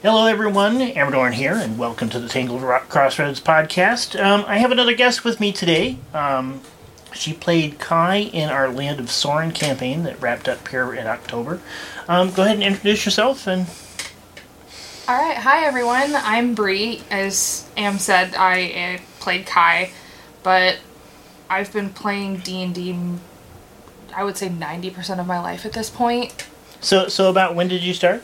[0.00, 0.78] Hello, everyone.
[0.78, 4.16] Amradorn here, and welcome to the Tangled Rock Crossroads podcast.
[4.16, 5.98] Um, I have another guest with me today.
[6.14, 6.60] Um,
[7.12, 11.60] she played Kai in our Land of Soren campaign that wrapped up here in October.
[12.06, 13.66] Um, go ahead and introduce yourself and.
[15.08, 16.14] All right, hi everyone.
[16.14, 17.02] I'm Bree.
[17.10, 19.90] As Am said, I uh, played Kai,
[20.44, 20.78] but
[21.50, 22.96] I've been playing D and D.
[24.14, 26.46] I would say ninety percent of my life at this point.
[26.80, 28.22] So, so about when did you start?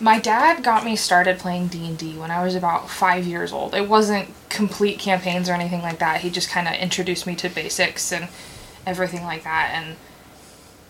[0.00, 3.74] My dad got me started playing D&D when I was about 5 years old.
[3.74, 6.20] It wasn't complete campaigns or anything like that.
[6.20, 8.28] He just kind of introduced me to basics and
[8.86, 9.96] everything like that and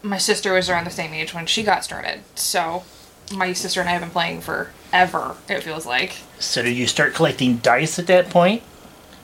[0.02, 2.20] my sister was around the same age when she got started.
[2.34, 2.82] So
[3.32, 6.16] my sister and I have been playing forever, it feels like.
[6.38, 8.62] So, did you start collecting dice at that point?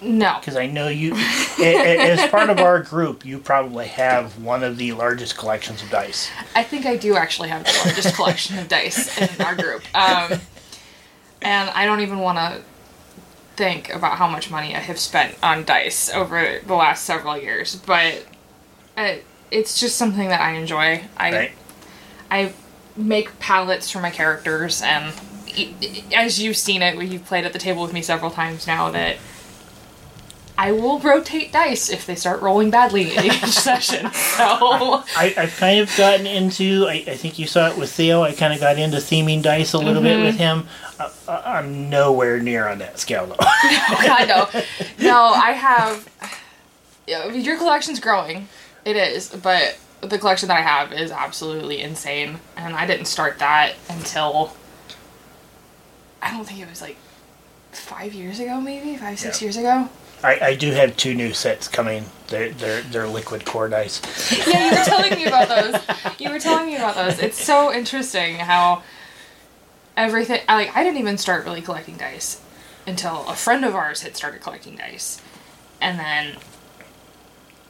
[0.00, 0.36] No.
[0.38, 4.92] Because I know you, as part of our group, you probably have one of the
[4.92, 6.30] largest collections of dice.
[6.54, 9.82] I think I do actually have the largest collection of dice in our group.
[9.96, 10.40] Um,
[11.42, 12.62] and I don't even want to
[13.56, 17.74] think about how much money I have spent on dice over the last several years,
[17.74, 18.24] but
[19.50, 21.02] it's just something that I enjoy.
[21.16, 21.52] I Right?
[22.30, 22.52] I
[22.96, 25.12] make palettes for my characters, and
[26.14, 29.16] as you've seen it, you've played at the table with me several times now that.
[30.60, 34.10] I will rotate dice if they start rolling badly in each session.
[34.12, 36.86] So I, I've kind of gotten into.
[36.88, 38.22] I, I think you saw it with Theo.
[38.22, 40.66] I kind of got into theming dice a little bit with him.
[40.98, 43.36] Uh, uh, I'm nowhere near on that scale though.
[43.40, 44.60] I know.
[45.06, 46.08] No, I have.
[47.06, 48.48] yeah, Your collection's growing.
[48.84, 53.38] It is, but the collection that I have is absolutely insane, and I didn't start
[53.38, 54.52] that until.
[56.20, 56.96] I don't think it was like
[57.70, 59.46] five years ago, maybe five six Yeah.
[59.46, 59.88] years ago.
[60.22, 62.04] I, I do have two new sets coming.
[62.28, 64.00] They're they're, they're liquid core dice.
[64.46, 66.18] Yeah, you were telling me about those.
[66.18, 67.18] You were telling me about those.
[67.18, 68.82] It's so interesting how
[69.96, 70.40] everything.
[70.48, 70.76] I like.
[70.76, 72.40] I didn't even start really collecting dice
[72.86, 75.22] until a friend of ours had started collecting dice,
[75.80, 76.36] and then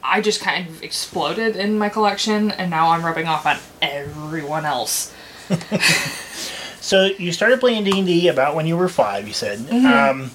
[0.03, 4.65] I just kind of exploded in my collection, and now I'm rubbing off on everyone
[4.65, 5.13] else.
[6.89, 9.27] So you started playing D and D about when you were five.
[9.27, 9.59] You said.
[9.59, 9.85] Mm-hmm.
[9.85, 10.31] Um,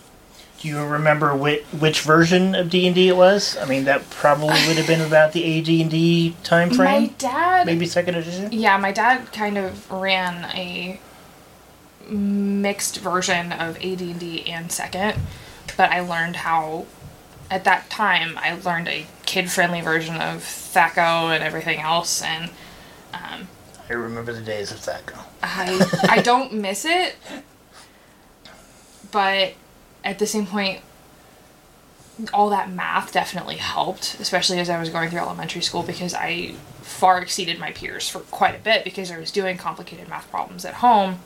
[0.64, 3.54] do you remember which, which version of D and D it was?
[3.58, 7.02] I mean, that probably would have been about the AD and D time frame.
[7.02, 7.66] My dad.
[7.66, 8.50] Maybe second edition.
[8.50, 10.98] Yeah, my dad kind of ran a
[12.08, 15.20] mixed version of AD&D and Second,
[15.76, 16.86] but I learned how
[17.50, 22.50] at that time I learned a kid-friendly version of THAC0 and everything else and
[23.12, 23.48] um,
[23.90, 25.18] I remember the days of THAC0.
[25.42, 27.16] I I don't miss it,
[29.10, 29.54] but
[30.04, 30.80] at the same point
[32.32, 36.54] all that math definitely helped, especially as I was going through elementary school because I
[36.82, 40.64] far exceeded my peers for quite a bit because I was doing complicated math problems
[40.64, 41.18] at home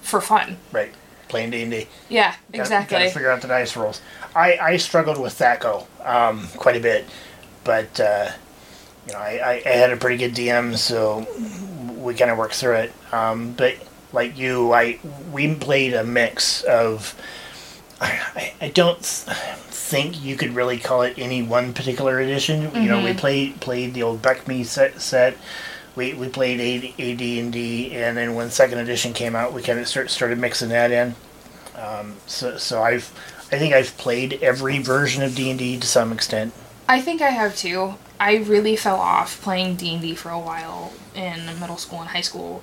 [0.00, 0.56] for fun.
[0.72, 0.92] Right.
[1.28, 1.86] Playing D and D.
[2.08, 2.98] Yeah, Got- exactly.
[2.98, 4.00] Got to figure out the dice rolls.
[4.34, 7.06] I, I struggled with THAC0 um, quite a bit,
[7.62, 8.30] but uh,
[9.06, 11.26] you know I, I, I had a pretty good DM, so
[11.96, 12.92] we kind of worked through it.
[13.12, 13.76] Um, but
[14.12, 14.98] like you, I
[15.32, 17.14] we played a mix of.
[18.00, 22.74] I, I don't think you could really call it any one particular edition.
[22.74, 25.36] You know, we played played the old BECMI set set.
[25.96, 26.58] We, we played
[26.98, 30.38] AD and D, and then when second edition came out, we kind of start, started
[30.38, 31.14] mixing that in.
[31.76, 33.12] Um, so so I've
[33.52, 36.52] I think I've played every version of D and D to some extent.
[36.88, 37.94] I think I have too.
[38.20, 42.62] I really fell off playing D&D for a while in middle school and high school.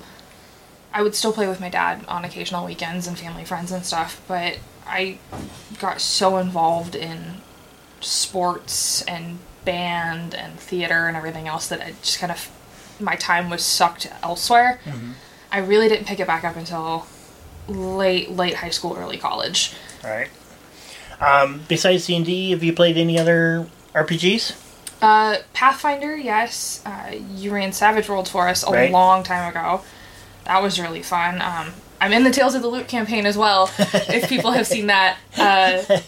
[0.94, 4.22] I would still play with my dad on occasional weekends and family friends and stuff,
[4.28, 4.60] but
[4.92, 5.18] I
[5.80, 7.36] got so involved in
[8.02, 12.50] sports and band and theater and everything else that I just kind of
[13.00, 14.80] my time was sucked elsewhere.
[15.52, 17.08] I really didn't pick it back up until
[17.68, 19.74] late late high school, early college.
[20.04, 20.30] All right.
[21.20, 24.58] Um, besides D and D, have you played any other RPGs?
[25.02, 26.82] Uh, Pathfinder, yes.
[26.86, 28.92] Uh, you ran Savage Worlds for us a Right.
[28.92, 29.82] long time ago.
[30.46, 31.42] That was really fun.
[31.42, 34.88] Um, I'm in the Tales of the Loop campaign as well, if people have seen
[34.88, 35.18] that.
[35.38, 35.84] Uh,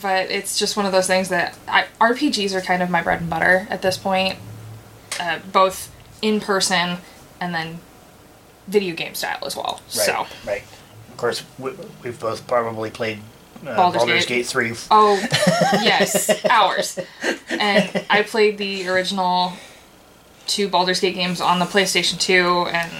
[0.00, 3.20] but it's just one of those things that I, RPGs are kind of my bread
[3.20, 4.38] and butter at this point,
[5.18, 5.92] uh, both
[6.22, 6.98] in person
[7.40, 7.80] and then
[8.68, 9.80] video game style as well.
[9.86, 9.90] Right.
[9.90, 10.62] So, right.
[11.10, 11.72] Of course, we,
[12.04, 13.18] we've both probably played
[13.62, 14.36] uh, Baldur's Baldur's, Gate.
[14.36, 14.74] Gate three.
[14.92, 15.18] oh
[15.82, 17.00] yes, hours.
[17.48, 19.54] And I played the original
[20.46, 22.92] two Baldur's Gate games on the PlayStation 2 and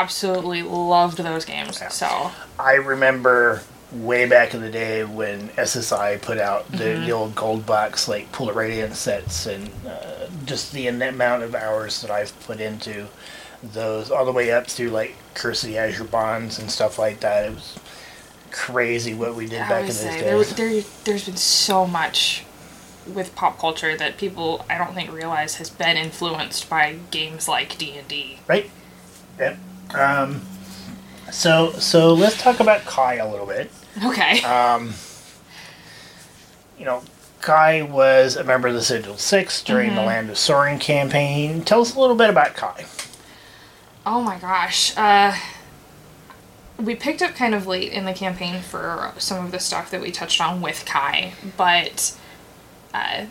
[0.00, 1.80] absolutely loved those games.
[1.94, 3.62] So, I remember
[3.92, 7.04] way back in the day when SSI put out the, Mm-hmm.
[7.06, 11.54] the old gold box like Pool of Radiance sets and uh, just the amount of
[11.54, 13.06] hours that I've put into
[13.62, 17.20] those all the way up to like Curse of the Azure Bonds and stuff like
[17.20, 17.46] that.
[17.46, 17.78] It was
[18.50, 20.54] crazy what we did I back in those say days.
[20.54, 22.44] there, there, there's been so much
[23.06, 27.78] with pop culture that people I don't think realize has been influenced by games like
[27.78, 28.38] D and D.
[28.48, 28.70] Right?
[29.38, 29.58] Yep.
[29.92, 30.42] Um,
[31.32, 33.70] so so let's talk about Kai a little bit.
[34.04, 34.40] Okay.
[34.42, 34.94] Um,
[36.78, 37.02] you know,
[37.40, 39.96] Kai was a member of the Sigil Six during Mm-hmm.
[39.96, 41.62] the Land of Soren campaign.
[41.62, 42.86] Tell us a little bit about Kai.
[44.06, 44.96] Oh my gosh.
[44.96, 45.34] Uh,
[46.78, 50.00] we picked up kind of late in the campaign for some of the stuff that
[50.00, 52.16] we touched on with Kai, but
[52.92, 53.26] uh,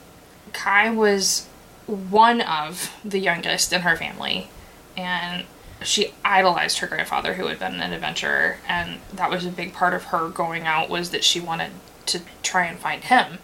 [0.53, 1.45] Kai was
[1.85, 4.47] one of the youngest in her family,
[4.95, 5.43] and
[5.83, 9.93] she idolized her grandfather, who had been an adventurer, and that was a big part
[9.93, 11.71] of her going out was that she wanted
[12.07, 13.39] to try and find him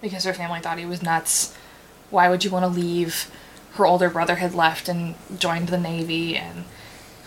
[0.00, 1.54] because her family thought he was nuts.
[2.10, 3.30] Why would you want to leave?
[3.72, 6.64] Her older brother had left and joined the Navy, and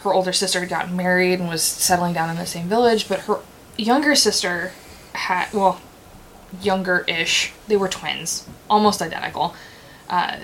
[0.03, 3.21] her older sister had gotten married and was settling down in the same village, but
[3.21, 3.39] her
[3.77, 4.71] younger sister
[5.13, 5.81] had, well,
[6.61, 9.55] younger ish, they were twins, almost identical.
[10.09, 10.37] Uh,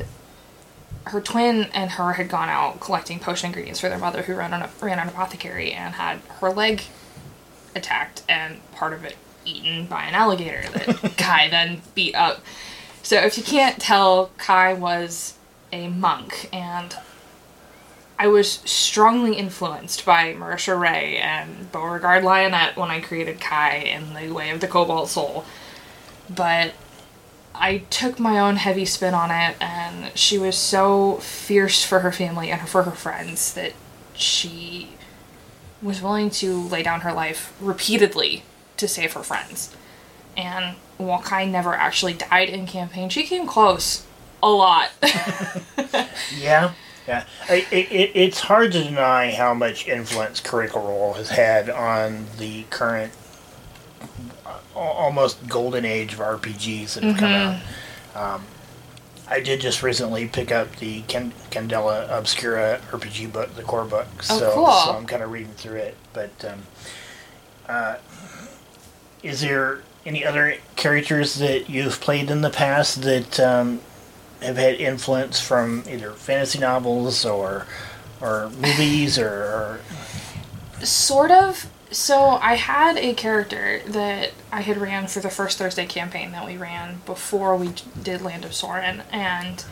[1.08, 4.54] her twin and her had gone out collecting potion ingredients for their mother, who ran
[4.54, 6.84] an, ran an apothecary, and had her leg
[7.76, 12.42] attacked and part of it eaten by an alligator that Kai then beat up.
[13.04, 15.36] So if you can't tell, Kai was
[15.72, 16.96] a monk, and
[18.18, 24.14] I was strongly influenced by Marisha Ray and Beauregard Lionett when I created Kai in
[24.14, 25.46] the Way of the Cobalt Soul.
[26.30, 26.74] But
[27.58, 32.12] I took my own heavy spin on it, and she was so fierce for her
[32.12, 33.74] family and for her friends that
[34.14, 34.92] she
[35.82, 38.44] was willing to lay down her life repeatedly
[38.78, 39.76] to save her friends.
[40.38, 44.06] And while Kai never actually died in campaign, she came close
[44.42, 44.92] a lot.
[46.38, 46.74] Yeah,
[47.08, 47.26] yeah.
[47.50, 52.64] It, it, it's hard to deny how much influence Critical Role has had on the
[52.70, 53.14] current,
[54.76, 57.62] almost golden age of RPGs that have come out.
[58.16, 58.44] Um,
[59.28, 64.08] I did just recently pick up the Can- Candela Obscura RPG book, the core book.
[64.30, 64.66] Oh, so, cool.
[64.72, 65.98] so I'm kind of reading through it.
[66.14, 66.62] But um,
[67.68, 67.96] uh,
[69.24, 73.82] is there any other characters that you've played in the past that um,
[74.42, 77.66] have had influence from either fantasy novels or
[78.22, 79.80] or movies or, or
[80.84, 81.70] sort of.
[81.96, 86.46] So I had a character that I had ran for the first Thursday campaign that
[86.46, 89.64] we ran before we did Land of Soren, and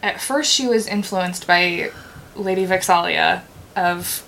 [0.00, 1.90] at first she was influenced by
[2.36, 3.42] Lady Vex'ahlia
[3.74, 4.24] of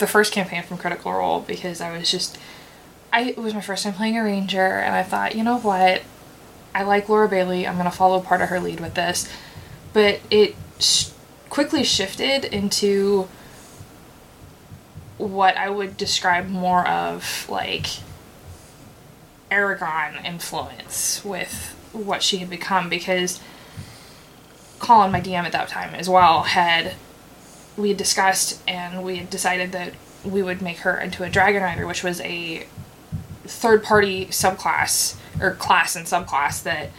[0.00, 2.36] the first campaign from Critical Role because I was just
[3.12, 6.02] I it was my first time playing a ranger, and I thought, you know what,
[6.74, 7.64] I like Laura Bailey.
[7.64, 9.28] I'm gonna follow part of her lead with this,
[9.92, 11.10] but it sh-
[11.48, 13.28] quickly shifted into
[15.22, 17.86] what I would describe more of like
[19.50, 23.40] Eragon influence with what she had become because
[24.78, 26.94] Colin, my DM at that time as well, had
[27.76, 31.62] we had discussed and we had decided that we would make her into a dragon
[31.62, 32.66] rider, which was a
[33.44, 36.90] third party subclass or class and subclass that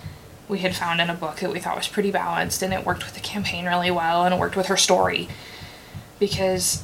[0.48, 3.06] we had found in a book that we thought was pretty balanced and it worked
[3.06, 5.28] with the campaign really well and it worked with her story
[6.20, 6.84] because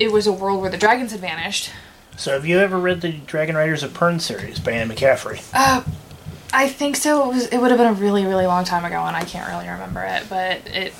[0.00, 1.70] it was a world where the dragons had vanished.
[2.16, 5.46] so have you ever read the Dragon Riders of Pern series by Anne McCaffrey?
[5.52, 5.84] Uh,
[6.52, 7.30] I think so.
[7.30, 7.46] It was.
[7.48, 10.02] It would have been a really, really long time ago, and I can't really remember
[10.02, 10.24] it.
[10.28, 10.92] But it.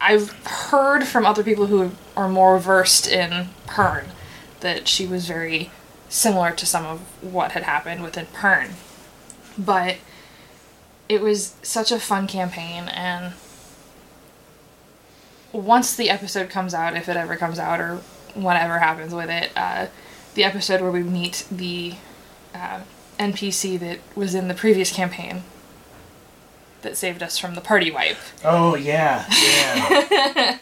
[0.00, 4.06] I've heard from other people who are more versed in Pern
[4.58, 5.70] that she was very
[6.08, 8.70] similar to some of what had happened within Pern.
[9.56, 9.98] But
[11.08, 13.34] it was such a fun campaign, and
[15.52, 17.96] once the episode comes out, if it ever comes out, or
[18.34, 19.86] whatever happens with it, uh,
[20.34, 21.94] the episode where we meet the
[22.54, 22.80] uh,
[23.18, 25.42] NPC that was in the previous campaign
[26.82, 28.18] that saved us from the party wipe.
[28.44, 30.58] Oh yeah, yeah.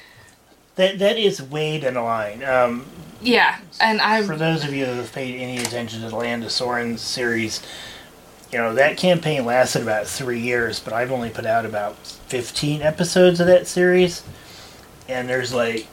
[0.76, 2.42] that that is way down the line.
[2.44, 2.86] Um,
[3.20, 6.44] Yeah, and I for those of you who have paid any attention to the Land
[6.44, 7.62] of Soren series,
[8.52, 12.82] you know that campaign lasted about three years, but I've only put out about fifteen
[12.82, 14.22] episodes of that series,
[15.08, 15.86] and there's like.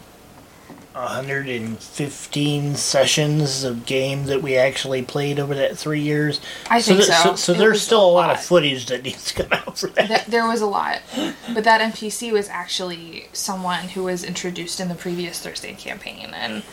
[0.93, 6.41] 115 sessions of game that we actually played over that three years.
[6.71, 7.35] I think th- so.
[7.35, 8.35] So, It there's still a lot lot.
[8.35, 10.07] of footage that needs to come out for that.
[10.07, 11.01] Th- there was a lot,
[11.53, 16.63] but that NPC was actually someone who was introduced in the previous Thursday campaign, and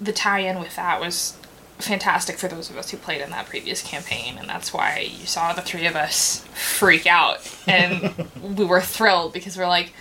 [0.00, 1.38] the tie-in with that was
[1.78, 5.26] fantastic for those of us who played in that previous campaign, and that's why you
[5.26, 9.92] saw the three of us freak out, and we were thrilled because we're like,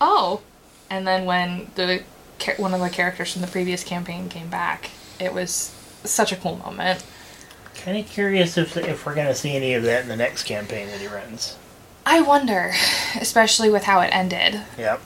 [0.00, 0.42] oh,
[0.90, 2.02] And then when the
[2.58, 6.56] one of the characters from the previous campaign came back, it was such a cool
[6.58, 7.04] moment.
[7.74, 10.86] Kind of curious if if we're gonna see any of that in the next campaign
[10.88, 11.56] that he runs.
[12.04, 12.72] I wonder,
[13.20, 15.00] especially with how it ended Yep.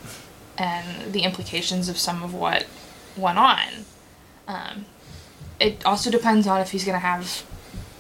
[0.58, 2.66] and the implications of some of what
[3.16, 3.86] went on.
[4.46, 4.84] Um,
[5.60, 7.44] it also depends on if he's going to have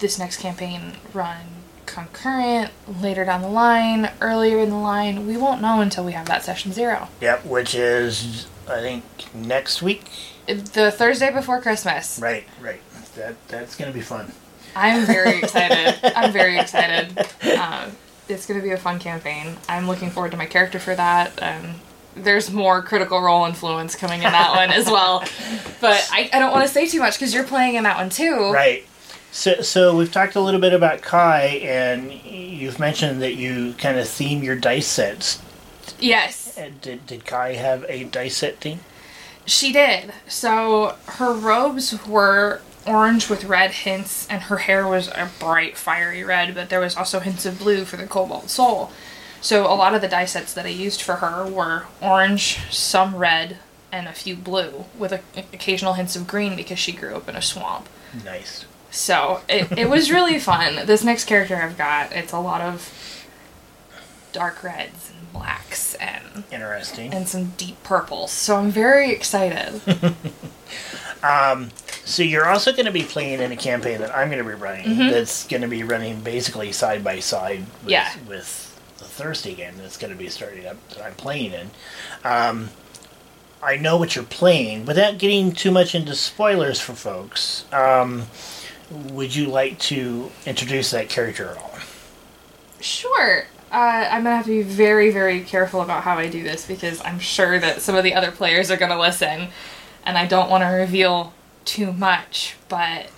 [0.00, 1.46] this next campaign run
[1.86, 5.26] concurrent, later down the line, earlier in the line.
[5.26, 7.08] We won't know until we have that session zero.
[7.20, 7.44] Yep.
[7.44, 10.04] Which is I think next week.
[10.46, 12.18] The Thursday before Christmas.
[12.20, 12.44] Right.
[12.60, 12.80] Right.
[13.16, 14.32] That that's gonna be fun.
[14.74, 15.98] I'm very excited.
[16.16, 17.18] I'm very excited.
[17.58, 17.92] Um,
[18.28, 19.56] it's going to be a fun campaign.
[19.68, 21.42] I'm looking forward to my character for that.
[21.42, 21.74] Um,
[22.16, 25.20] there's more critical role influence coming in that one as well.
[25.80, 28.10] But I, I don't want to say too much because you're playing in that one
[28.10, 28.52] too.
[28.52, 28.84] Right.
[29.32, 33.96] So, so we've talked a little bit about Kai, and you've mentioned that you kind
[33.98, 35.40] of theme your dice sets.
[36.00, 38.80] Yes, Uh, Did, did Kai have a dice set theme?
[39.46, 40.12] she did.
[40.28, 46.24] So her robes were orange with red hints, and her hair was a bright, fiery
[46.24, 48.90] red, but there was also hints of blue for the Cobalt Soul.
[49.40, 53.16] So a lot of the die sets that I used for her were orange, some
[53.16, 53.58] red,
[53.90, 55.20] and a few blue, with a,
[55.52, 57.88] occasional hints of green because she grew up in a swamp.
[58.24, 58.66] Nice.
[58.90, 60.86] So it, it was really fun.
[60.86, 63.26] This next character I've got, it's a lot of
[64.32, 67.12] dark reds and blacks and Interesting.
[67.14, 68.30] and some deep purples.
[68.32, 69.80] So I'm very excited.
[71.22, 71.70] um,
[72.04, 74.54] So you're also going to be playing in a campaign that I'm going to be
[74.56, 74.98] running.
[74.98, 78.12] That's going to be running basically side by side with, Yeah.
[78.28, 78.69] with
[79.00, 81.70] the Thursday game that's going to be starting up that I'm playing in.
[82.22, 82.70] Um,
[83.62, 84.86] I know what you're playing.
[84.86, 88.26] Without getting too much into spoilers for folks, um,
[88.90, 91.78] would you like to introduce that character at all?
[92.80, 93.46] Sure.
[93.70, 97.00] Uh, I'm gonna have to be very, very careful about how I do this because
[97.04, 99.48] I'm sure that some of the other players are gonna listen,
[100.04, 101.32] and I don't want to reveal
[101.64, 102.56] too much.
[102.68, 103.10] But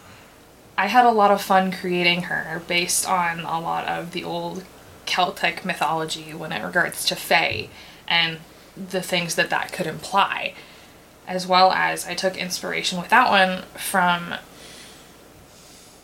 [0.76, 4.64] I had a lot of fun creating her based on a lot of the old
[5.12, 7.68] Celtic mythology when it regards to Fae
[8.08, 8.38] and
[8.74, 10.54] the things that that could imply,
[11.28, 14.36] as well as I took inspiration with that one from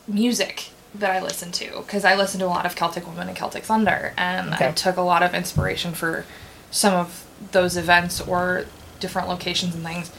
[0.07, 3.37] music that I listen to because I listen to a lot of Celtic Women and
[3.37, 6.27] Celtic Thunder, and I took a lot of inspiration for
[6.71, 8.67] some of those events or
[9.01, 10.13] different locations and things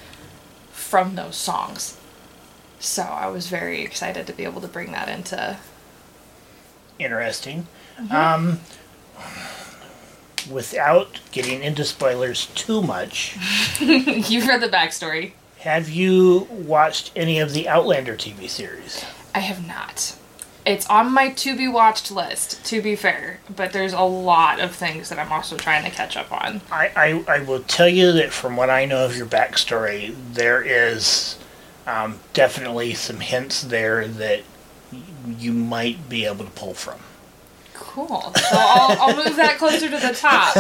[0.72, 1.96] from those songs.
[2.80, 5.58] So I was very excited to be able to bring that into.
[6.98, 7.68] Interesting.
[8.10, 8.62] Um,
[10.50, 13.38] without getting into spoilers too much,
[13.80, 15.34] You've read the backstory.
[15.60, 19.04] have you watched any of the Outlander TV series?
[19.36, 20.16] I have not.
[20.66, 24.76] It's on my to be watched list, to be fair, but there's a lot of
[24.76, 26.62] things that I'm also trying to catch up on.
[26.72, 26.92] I,
[27.28, 31.38] I, I will tell you that from what I know of your backstory, there is
[31.88, 34.42] um, definitely some hints there that
[35.26, 37.00] you might be able to pull from.
[38.08, 38.34] Cool.
[38.36, 40.56] So I'll, I'll move that closer to the top.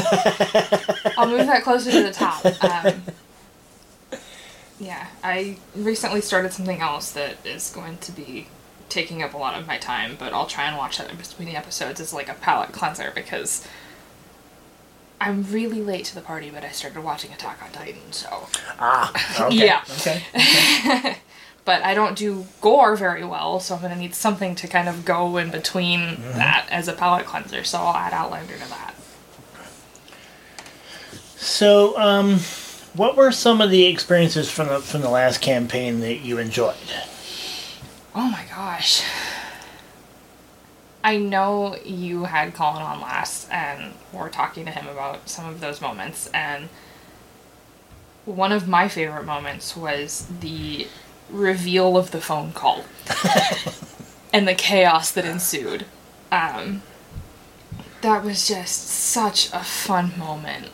[1.17, 2.45] I'll move that closer to the top.
[2.63, 3.03] Um,
[4.79, 8.47] yeah, I recently started something else that is going to be
[8.87, 11.47] taking up a lot of my time, but I'll try and watch that in between
[11.47, 13.67] the episodes as like a palate cleanser because
[15.21, 18.47] I'm really late to the party, but I started watching Attack on Titan, so.
[18.79, 19.55] Ah, okay.
[19.65, 19.83] Yeah.
[19.99, 21.17] Okay.
[21.69, 25.05] But I don't do gore very well, so I'm gonna need something to kind of
[25.05, 28.95] go in between that as a palate cleanser, so I'll add Outlander to that.
[31.37, 32.39] So, um,
[32.95, 36.73] what were some of the experiences from the from the last campaign that you enjoyed?
[38.15, 39.03] Oh my gosh.
[41.03, 45.59] I know you had Colin on last and we're talking to him about some of
[45.59, 46.67] those moments and
[48.25, 50.87] one of my favorite moments was the
[51.29, 52.83] reveal of the phone call
[54.33, 55.85] and the chaos that ensued.
[56.31, 56.83] Um,
[58.01, 60.69] that was just such a fun moment.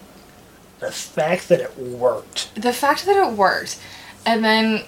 [0.80, 2.54] The fact that it worked.
[2.56, 3.80] the fact that it worked
[4.26, 4.84] and then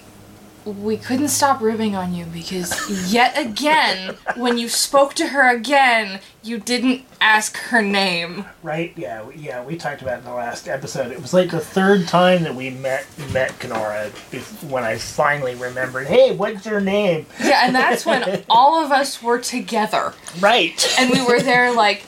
[0.72, 6.20] we couldn't stop ribbing on you because yet again when you spoke to her again
[6.42, 8.92] you didn't ask her name Right?
[8.96, 9.62] Yeah, we- yeah.
[9.64, 11.10] We talked about it in the last episode.
[11.12, 15.54] It was like the third time that we met met Kenora bef- when I finally
[15.54, 16.06] remembered.
[16.06, 17.26] Hey, what's your name?
[17.42, 20.94] yeah and that's when all of us were together Right.
[20.98, 22.04] and we were there like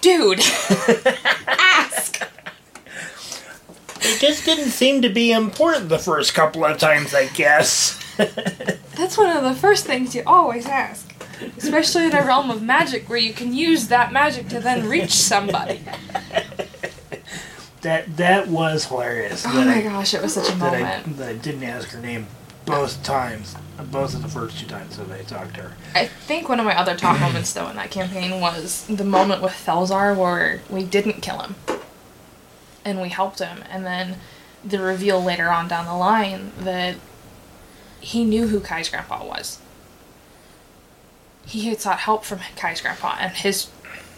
[0.00, 0.40] dude
[1.46, 2.22] ask
[4.00, 7.97] It just didn't seem to be important the first couple of times, I guess.
[8.96, 11.14] That's one of the first things you always ask
[11.56, 15.12] especially in a realm of magic where you can use that magic to then reach
[15.12, 15.80] somebody
[17.82, 19.44] that that was hilarious.
[19.46, 21.16] Oh my I, gosh, it was such a that I, moment.
[21.18, 22.26] that I didn't ask her name
[22.64, 23.56] both times,
[23.90, 25.76] both of the first two times that I talked to her.
[25.94, 29.42] I think one of my other top moments though in that campaign was the moment
[29.42, 31.54] with Felzar where we didn't kill him.
[32.84, 34.16] And we helped him and then
[34.64, 36.96] the reveal later on down the line that
[38.00, 39.58] he knew who Kai's grandpa was.
[41.46, 43.68] He had sought help from Kai's grandpa and his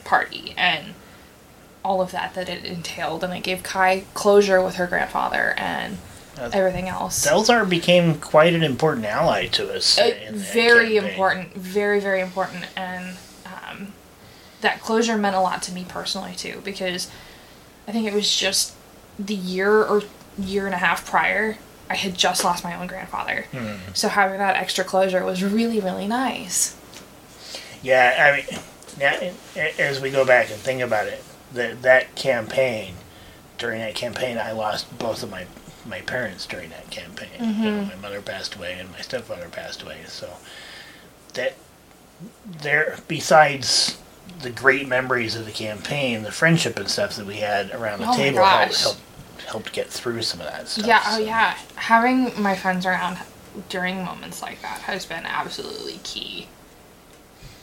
[0.04, 0.94] party and
[1.84, 5.98] all of that that it entailed and it gave Kai closure with her grandfather and
[6.38, 7.26] Uh, everything else.
[7.26, 9.98] Delzar became quite an important ally to us.
[9.98, 11.10] Uh, very campaign.
[11.10, 13.92] important very very important and um,
[14.62, 17.08] that closure meant a lot to me personally too because
[17.88, 18.74] i think it was just
[19.18, 20.02] the year or
[20.38, 21.58] year and a half prior
[21.90, 23.74] i had just lost my own grandfather Hmm.
[23.92, 26.74] so having that extra closure was really really nice
[27.82, 28.60] Yeah, I mean,
[28.98, 29.32] now
[29.78, 32.94] as we go back and think about it, that that campaign,
[33.56, 35.46] during that campaign, I lost both of my
[35.86, 37.30] my parents during that campaign.
[37.40, 37.62] Mm-hmm.
[37.64, 40.00] know, my mother passed away and my stepfather passed away.
[40.06, 40.28] So
[41.32, 41.54] that
[42.44, 43.96] there, besides
[44.42, 48.10] the great memories of the campaign, the friendship and stuff that we had around the
[48.10, 49.00] Oh table helped, helped
[49.46, 50.86] helped get through some of that stuff.
[50.86, 51.24] yeah oh so.
[51.24, 53.18] yeah having my friends around
[53.68, 56.46] during moments like that has been absolutely key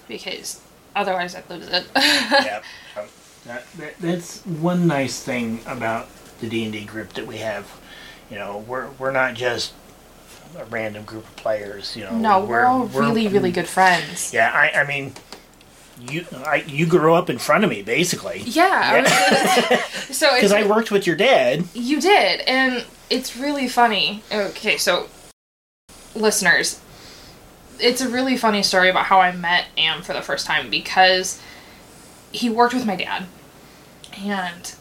[0.07, 0.61] because
[0.95, 2.61] otherwise i'd lose it yeah.
[2.97, 3.05] Um,
[3.45, 7.79] That, that, that's one nice thing about the D and D group that we have.
[8.29, 9.73] You know, we're we're not just
[10.57, 11.95] a random group of players.
[11.95, 15.13] You know, no we're, all really really good friends Yeah, I, I mean,
[15.99, 19.83] you I, you grew up in front of me basically yeah, was-
[20.17, 21.65] so because I worked with your dad.
[21.73, 24.23] You did, and it's really funny.
[24.31, 25.07] Okay, so
[26.15, 26.81] listeners,
[27.79, 31.41] it's a really funny story about how I met Am for the first time because
[32.31, 33.25] he worked with my dad,
[34.17, 34.73] and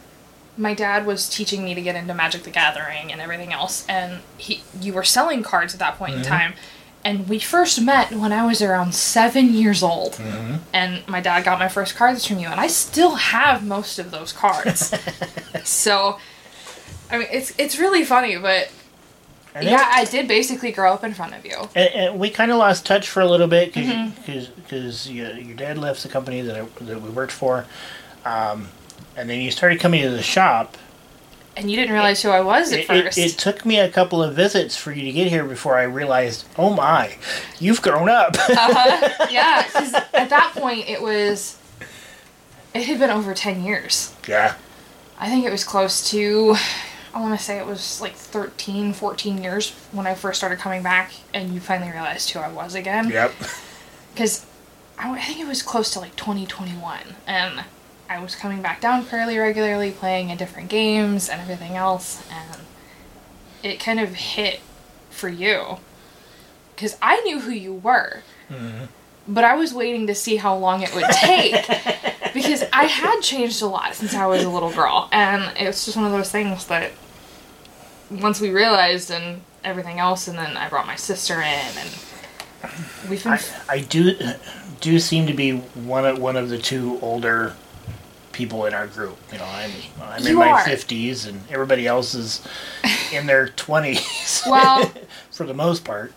[0.57, 4.21] my dad was teaching me to get into Magic the Gathering and everything else, and
[4.37, 6.31] he you were selling cards at that point in mm-hmm.
[6.31, 6.55] time.
[7.07, 10.21] And we first met when I was around seven years old.
[10.73, 14.11] And my dad got my first cards from you, and I still have most of
[14.11, 14.93] those cards.
[15.65, 16.19] so,
[17.09, 18.73] I mean, it's it's really funny, but
[19.55, 21.69] And yeah, I did basically grow up in front of you.
[21.77, 25.13] and, and we kind of lost touch for a little bit because Mm-hmm.
[25.15, 27.67] your, your dad left the company that I, that we worked for,
[28.25, 28.69] um,
[29.17, 30.77] and then you started coming to the shop.
[31.57, 33.19] And you didn't realize who I was at It, it, first.
[33.19, 36.45] it took me a couple of visits for you to get here before I realized,
[36.59, 37.17] oh my,
[37.59, 38.37] you've grown up.
[38.51, 39.27] Uh-huh.
[39.31, 41.59] yeah, because at that point it was.
[42.75, 44.15] It had been over 10 years.
[44.29, 44.55] yeah.
[45.19, 46.57] I think it was close to.
[47.15, 50.83] I want to say it was like 13, 14 years when I first started coming
[50.83, 53.09] back, and you finally realized who I was again.
[53.09, 53.33] Yep.
[54.15, 54.45] because
[54.99, 57.65] I, I think it was close to like 2021 and
[58.09, 62.63] i was coming back down fairly regularly playing in different games and everything else and
[63.63, 64.61] it kind of hit
[65.11, 65.79] for you.
[66.75, 68.85] Because i knew who you were mm-hmm.
[69.27, 71.67] but i was waiting to see how long it would take
[72.35, 75.97] because i had changed a lot since i was a little girl and it's just
[75.97, 76.93] one of those things that
[78.11, 81.91] once we realized and everything else and then i brought my sister in and
[83.09, 84.15] we've been I, I do
[84.81, 87.55] do seem to be one of one of the two older
[88.37, 89.17] people in our group.
[89.33, 89.71] You know, I'm
[90.01, 92.47] I'm in my fifties, and everybody else is
[93.13, 94.43] in their twenties.
[94.47, 94.93] Well-
[95.31, 96.13] for the most part.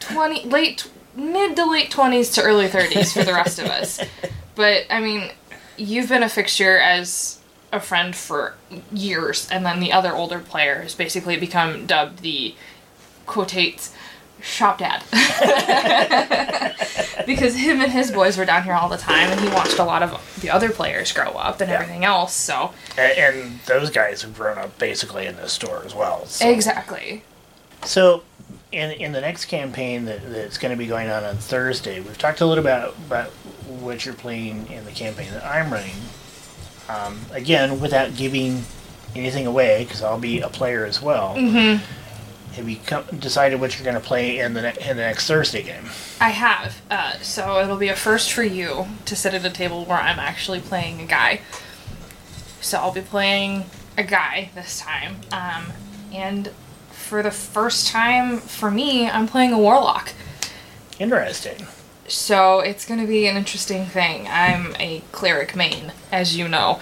[0.00, 3.98] 20 late mid to late 20s to early 30s for the rest of us
[4.54, 5.30] but i mean
[5.76, 7.40] you've been a fixture as
[7.72, 8.54] a friend for
[8.92, 12.54] years and then the other older player has basically become dubbed the
[13.26, 13.92] quotates
[14.42, 15.02] shop dad
[17.26, 19.84] because him and his boys were down here all the time and he watched a
[19.84, 21.76] lot of the other players grow up and Yeah.
[21.80, 25.94] everything else so And, and those guys have grown up basically in this store as
[25.94, 26.26] well.
[26.26, 26.48] So.
[26.48, 27.22] exactly
[27.84, 28.22] So,
[28.72, 32.18] in in the next campaign that, that's going to be going on on Thursday, we've
[32.18, 33.28] talked a little about about
[33.68, 35.94] what you're playing in the campaign that I'm running.
[36.88, 38.64] Um, again, without giving
[39.14, 41.34] anything away, because I'll be a player as well.
[41.36, 41.82] Mm-hmm.
[42.56, 45.26] Have you come, decided what you're going to play in the ne- in the next
[45.26, 45.84] Thursday game?
[46.20, 46.80] I have.
[46.90, 50.18] Uh, so it'll be a first for you to sit at a table where I'm
[50.18, 51.42] actually playing a guy.
[52.62, 53.66] So I'll be playing
[53.98, 55.16] a guy this time.
[55.30, 55.72] Um,
[56.14, 56.50] and
[56.90, 60.14] for the first time for me, I'm playing a warlock.
[60.98, 61.66] Interesting.
[62.08, 64.28] So it's going to be an interesting thing.
[64.28, 66.80] I'm a cleric main, as you know.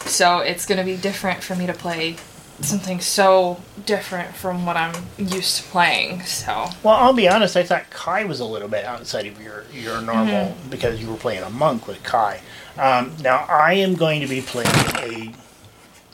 [0.00, 2.16] So it's going to be different for me to play
[2.64, 6.22] something so different from what I'm used to playing.
[6.22, 7.56] So Well, I'll be honest.
[7.56, 10.70] I thought Kai was a little bit outside of your your normal Mm-hmm.
[10.70, 12.40] because you were playing a monk with Kai.
[12.78, 15.34] Um, now I am going to be playing a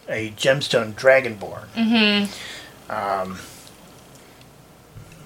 [0.09, 1.67] a gemstone dragonborn.
[1.77, 2.91] Mm-hmm.
[2.91, 3.39] Um,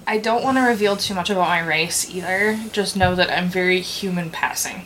[0.05, 2.59] I don't want to reveal too much about my race either.
[2.73, 4.83] Just know that I'm very human passing.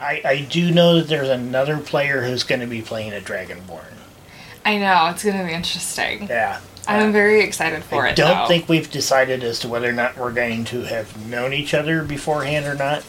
[0.00, 3.92] I, I do know that there's another player who's going to be playing a dragonborn.
[4.66, 6.26] I know it's going to be interesting.
[6.28, 6.60] Yeah.
[6.88, 8.08] I'm very excited for it.
[8.08, 8.16] I it.
[8.16, 8.46] don't though.
[8.48, 12.02] think we've decided as to whether or not we're going to have known each other
[12.02, 13.04] beforehand or not.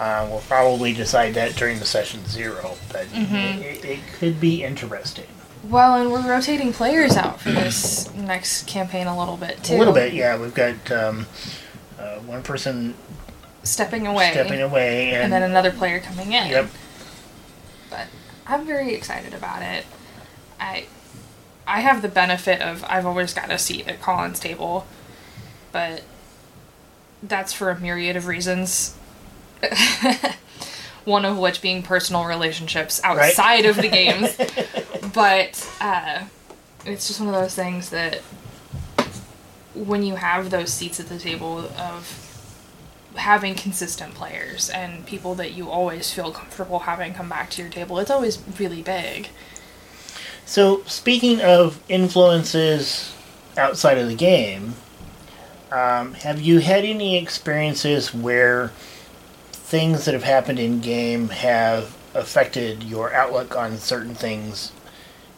[0.00, 3.62] Uh, we'll probably decide that during the session zero, but Mm-hmm.
[3.62, 5.26] it, it could be interesting.
[5.68, 9.76] Well, and we're rotating players out for this next campaign a little bit too.
[9.76, 10.36] A little bit, yeah.
[10.36, 11.26] We've got um,
[12.00, 12.94] uh, one person
[13.62, 16.48] stepping away, stepping away, and, and then another player coming in.
[16.48, 16.68] yep,
[17.90, 18.08] But
[18.48, 19.84] I'm very excited about it.
[20.62, 20.86] I
[21.66, 24.86] I have the benefit of I've always got a seat at Colin's table,
[25.72, 26.02] but
[27.22, 28.96] that's for a myriad of reasons.
[31.04, 34.36] One of which being personal relationships outside of the games.
[35.12, 36.24] But uh,
[36.86, 38.22] it's just one of those things that
[39.74, 42.32] when you have those seats at the table of
[43.16, 47.70] having consistent players and people that you always feel comfortable having come back to your
[47.70, 49.28] table, it's always really big.
[50.44, 53.14] So, speaking of influences
[53.56, 54.74] outside of the game,
[55.70, 58.72] um, have you had any experiences where
[59.52, 64.72] things that have happened in game have affected your outlook on certain things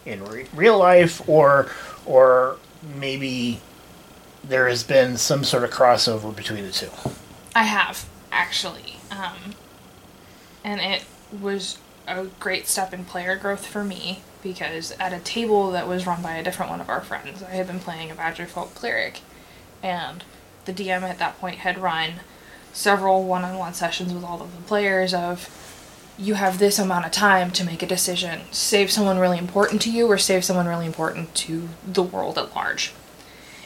[0.05, 1.71] in re- real life, or
[2.05, 2.57] or
[2.97, 3.61] maybe
[4.43, 6.91] there has been some sort of crossover between the two?
[7.55, 9.55] I have actually, um,
[10.65, 11.05] and it
[11.41, 16.07] was a great step in player growth for me because at a table that was
[16.07, 18.75] run by a different one of our friends, I had been playing a Badger Folk
[18.75, 19.21] cleric,
[19.83, 20.23] and
[20.67, 22.15] the DM at that point had run
[22.73, 25.49] several one-on-one sessions with all of the players of
[26.19, 28.43] you have this amount of time to make a decision.
[28.51, 32.55] Save someone really important to you or save someone really important to the world at
[32.55, 32.93] large.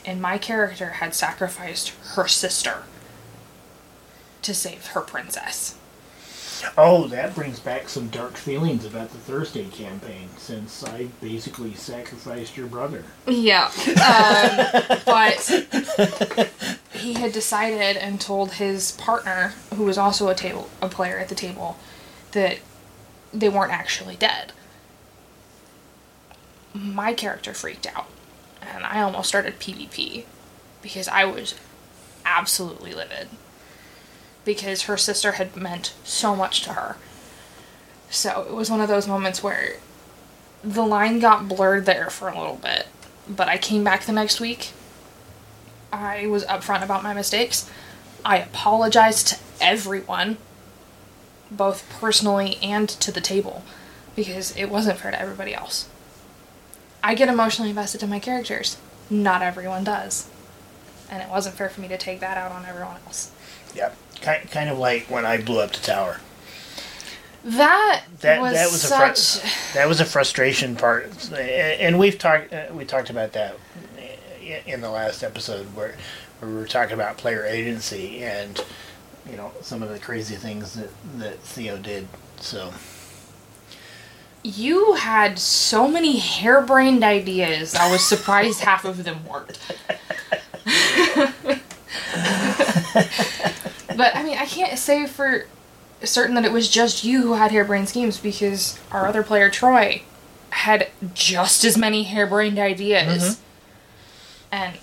[0.05, 2.85] And my character had sacrificed her sister
[4.43, 5.78] to save her princess.
[6.77, 12.57] Oh, that brings back some dark feelings about the Thursday campaign, since I basically sacrificed
[12.57, 13.05] your brother.
[13.27, 13.71] Yeah.
[13.87, 16.53] Um, but
[16.93, 21.29] he had decided and told his partner, who was also a table a player at
[21.29, 21.77] the table,
[22.33, 22.59] that
[23.33, 24.53] they weren't actually dead.
[26.75, 28.07] My character freaked out,
[28.63, 30.25] and I almost started PvP
[30.83, 31.55] because I was
[32.25, 33.29] absolutely livid.
[34.49, 36.97] Because her sister had meant so much to her.
[38.09, 39.75] So it was one of those moments where
[40.65, 42.87] the line got blurred there for a little bit.
[43.29, 44.71] But I came back the next week.
[45.93, 47.71] I was upfront about my mistakes.
[48.25, 50.39] I apologized to everyone,
[51.51, 53.63] both personally and to the table,
[54.17, 55.91] because it wasn't fair to everybody else.
[57.05, 58.79] I get emotionally invested in my characters.
[59.11, 60.27] Not everyone does.
[61.11, 63.31] And it wasn't fair for me to take that out on everyone else.
[63.75, 63.95] Yep.
[64.23, 66.21] Kind, kind of like when I blew up the tower.
[67.45, 69.41] That, That was, that was a such.
[69.41, 73.57] fr- that was a frustration part, and we've talked uh, we talked about that
[74.67, 75.95] in the last episode where,
[76.41, 78.63] where we were talking about player agency and
[79.31, 82.09] you know some of the crazy things that that Theo did.
[82.41, 82.73] So
[84.43, 87.75] You had so many harebrained ideas.
[87.75, 89.59] I was surprised half of them worked.
[93.99, 95.47] but I mean, I can't say for
[96.05, 100.03] certain that it was just you who had harebrained schemes because our other player Troy
[100.51, 103.41] had just as many harebrained ideas.
[104.53, 104.55] Mm-hmm.
[104.55, 104.79] And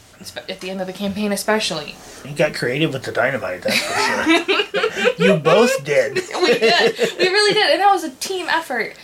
[0.49, 3.62] at the end of the campaign, especially, you got creative with the dynamite.
[3.62, 5.15] That's for sure.
[5.25, 6.15] you both did.
[6.41, 6.99] we did.
[7.17, 7.71] We really did.
[7.71, 8.95] And that was a team effort.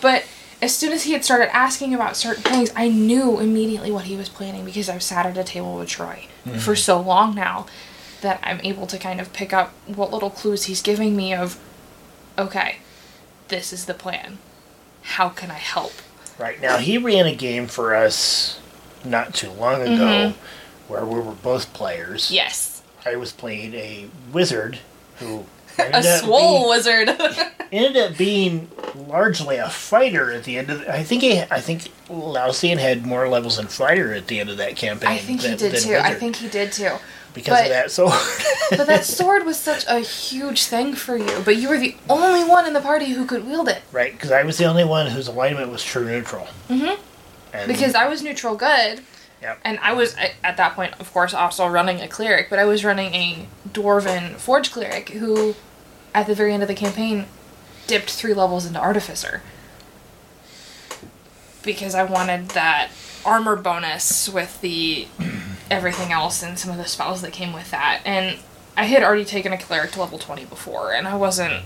[0.00, 0.24] But
[0.62, 4.16] as soon as he had started asking about certain things, I knew immediately what he
[4.16, 6.56] was planning because I've sat at a table with Troy mm-hmm.
[6.56, 7.66] for so long now
[8.20, 11.58] that I'm able to kind of pick up what little clues he's giving me of,
[12.36, 12.76] okay,
[13.48, 14.38] this is the plan.
[15.02, 15.92] How can I help?
[16.38, 18.60] Right now, he ran a game for us
[19.04, 20.92] not too long ago, mm-hmm.
[20.92, 22.30] where we were both players.
[22.30, 22.82] Yes.
[23.04, 24.78] I was playing a wizard
[25.18, 25.46] who
[25.78, 27.08] A swole being- wizard.
[27.72, 30.80] ended up being largely a fighter at the end of.
[30.80, 34.50] The, I think he, I think Lausian had more levels in fighter at the end
[34.50, 35.10] of that campaign.
[35.10, 35.96] I think he did than too.
[35.96, 36.96] I think he did too.
[37.34, 37.90] Because but- of that.
[37.90, 38.12] sword.
[38.70, 41.40] But that sword was such a huge thing for you.
[41.42, 43.80] But you were the only one in the party who could wield it.
[43.92, 46.46] right, because I was the only one whose alignment was true neutral.
[46.68, 46.98] Mhm.
[47.54, 49.02] And because I was neutral good,
[49.40, 49.58] Yep.
[49.64, 50.14] and I was
[50.44, 54.36] at that point, of course, also running a cleric, but I was running a dwarven
[54.36, 55.54] forge cleric who,
[56.14, 57.24] at the very end of the campaign,
[57.86, 59.40] dipped three levels into artificer
[61.62, 62.90] because I wanted that
[63.24, 65.08] armor bonus with the
[65.70, 68.02] everything else and some of the spells that came with that.
[68.04, 68.38] And
[68.76, 71.64] I had already taken a cleric to level 20 before, and I wasn't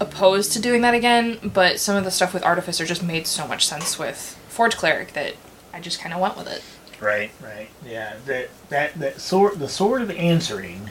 [0.00, 3.46] opposed to doing that again, but some of the stuff with Artificer just made so
[3.46, 5.34] much sense with Forge Cleric that
[5.72, 6.62] I just kind of went with it.
[7.00, 8.16] Right, right, yeah.
[8.26, 10.90] That that that sword, the sword of answering,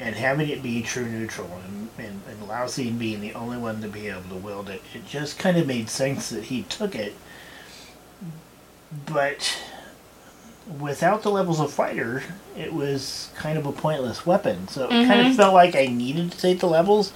[0.00, 3.88] and having it be true neutral, and, and, and Lousy being the only one to
[3.88, 7.14] be able to wield it, it just kind of made sense that he took it.
[9.06, 9.56] But
[10.78, 12.22] without the levels of fighter,
[12.56, 14.68] it was kind of a pointless weapon.
[14.68, 17.12] So it kind of felt like I needed to take the levels.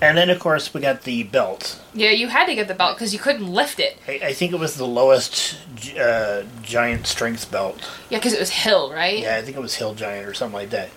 [0.00, 1.80] And then, of course, we got the belt.
[1.94, 3.96] Yeah, you had to get the belt because you couldn't lift it.
[4.06, 5.56] I, I think it was the lowest
[5.98, 7.88] uh, giant strength belt.
[8.10, 9.20] Yeah, because it was hill, right?
[9.20, 10.90] Yeah, I think it was Hill Giant or something like that.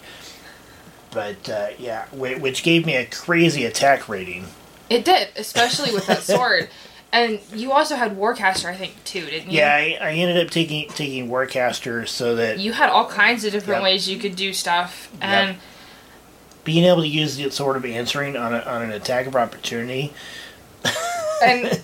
[1.11, 4.47] But uh, yeah, which gave me a crazy attack rating.
[4.89, 6.69] It did, especially with that sword.
[7.13, 9.57] And you also had Warcaster, I think, too, didn't you?
[9.57, 13.51] Yeah, I, I ended up taking taking Warcaster so that You had all kinds of
[13.51, 13.83] different Yep.
[13.83, 15.57] ways you could do stuff, and
[16.63, 20.13] being able to use the sword of answering on, a, on an attack of opportunity.
[21.43, 21.81] and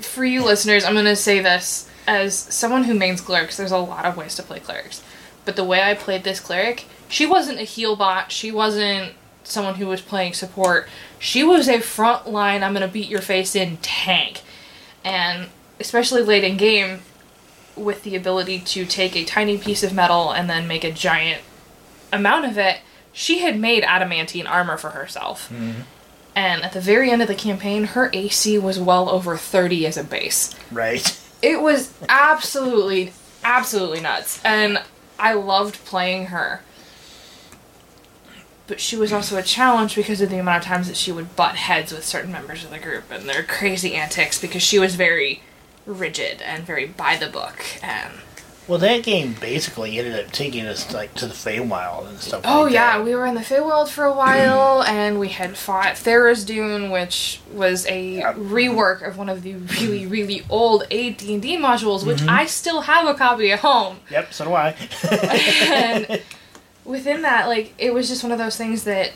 [0.00, 3.56] for you listeners, I'm gonna say this as someone who mains clerics.
[3.56, 5.02] There's a lot of ways to play clerics,
[5.44, 8.32] but the way I played this cleric, she wasn't a heal bot.
[8.32, 9.12] She wasn't
[9.44, 10.88] someone who was playing support.
[11.18, 12.62] She was a front line.
[12.62, 14.42] I'm gonna beat your face in tank,
[15.04, 15.48] and
[15.80, 17.00] especially late in game,
[17.76, 21.42] with the ability to take a tiny piece of metal and then make a giant
[22.12, 22.80] amount of it.
[23.12, 25.48] She had made adamantine armor for herself.
[25.50, 25.82] Mm-hmm.
[26.34, 29.96] And at the very end of the campaign, her AC was well over 30 as
[29.96, 30.54] a base.
[30.70, 31.18] Right.
[31.42, 33.12] It was absolutely,
[33.44, 34.42] absolutely nuts.
[34.42, 34.82] And
[35.18, 36.62] I loved playing her.
[38.66, 41.36] But she was also a challenge because of the amount of times that she would
[41.36, 44.96] butt heads with certain members of the group and their crazy antics because she was
[44.96, 45.42] very
[45.86, 47.64] rigid and very by the book.
[47.80, 48.12] And
[48.66, 52.40] Well, that game basically ended up taking us like to the Feywild and stuff.
[52.44, 53.04] Oh like yeah, that.
[53.04, 57.86] we were in the Feywild for a while, and we had fought Tharizdun, which was
[57.86, 58.34] a Yep.
[58.34, 62.30] rework of one of the really, really old AD and D modules, which Mm-hmm.
[62.30, 63.98] I still have a copy at home.
[64.10, 64.32] Yep.
[64.34, 64.74] So do I.
[65.12, 66.20] and
[66.86, 69.12] within that, like, it was just one of those things that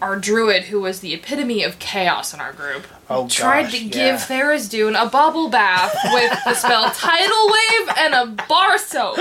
[0.00, 3.84] our druid, who was the epitome of chaos in our group, Oh, tried gosh, to
[3.84, 3.90] yeah.
[3.90, 9.16] give Tharizdun a bubble bath with the spell Tidal Wave and a bar soap.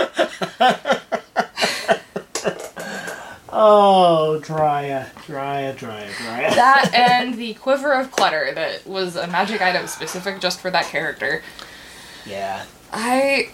[3.51, 6.55] oh, Drya, Drya, Drya, Drya.
[6.55, 10.85] that and the quiver of clutter that was a magic item specific just for that
[10.85, 11.43] character.
[12.25, 12.65] yeah.
[12.93, 13.49] I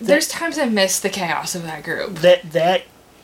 [0.00, 2.16] there's times I miss the chaos of that group.
[2.16, 2.82] that that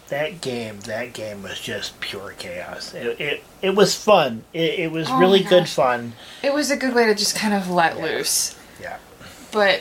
[0.08, 4.92] that game that game was just pure chaos it it, it was fun it, it
[4.92, 7.96] was Oh really good fun It was a good way to just kind of let
[7.96, 8.04] Yeah.
[8.04, 8.56] loose.
[8.80, 8.98] yeah
[9.52, 9.80] But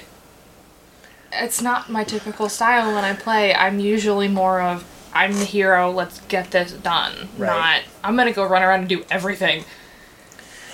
[1.32, 3.54] it's not my typical style when I play.
[3.54, 4.84] I'm usually more of
[5.14, 7.30] I'm the hero, let's get this done.
[7.38, 7.48] Right.
[7.48, 9.64] Not I'm gonna go run around and do everything.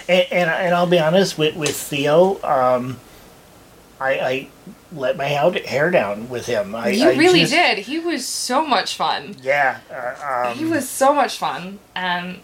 [0.08, 3.00] and and, and i'll be honest with with theo um
[4.00, 4.48] i i
[4.94, 7.78] let my hair down with him I, you I really just- did.
[7.80, 9.36] He was so much fun.
[9.42, 12.40] yeah uh, um, he was so much fun and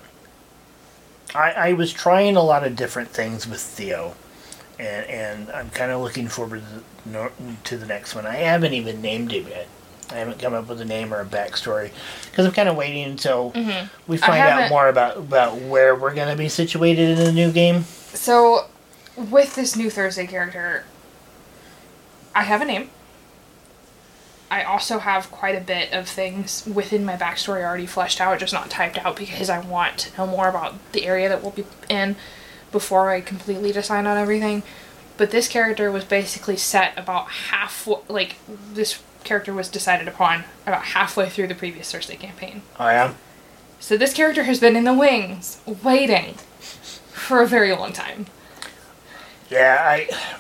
[1.36, 4.15] I, I was trying a lot of different things with Theo,
[4.79, 7.31] and and I'm kind of looking forward to the,
[7.65, 8.25] to the next one.
[8.25, 9.67] I haven't even named him yet.
[10.10, 11.91] I haven't come up with a name or a backstory
[12.31, 13.51] because I'm kind of waiting until
[14.07, 17.51] we find out more about about where we're going to be situated in the new
[17.51, 17.83] game.
[18.13, 18.67] So,
[19.17, 20.86] with this new Thursday character,
[22.38, 22.91] I have a name.
[24.52, 28.54] I also have quite a bit of things within my backstory already fleshed out, just
[28.54, 31.65] not typed out because I want to know more about the area that we'll be
[31.89, 32.15] in
[32.71, 34.62] before I completely decide on everything.
[35.17, 38.36] But this character was basically set about half, like,
[38.71, 42.62] this character was decided upon about halfway through the previous Thursday campaign.
[42.78, 43.15] I am.
[43.80, 46.36] So this character has been in the wings, waiting
[47.10, 48.28] for a very long time.
[49.50, 50.38] Yeah, I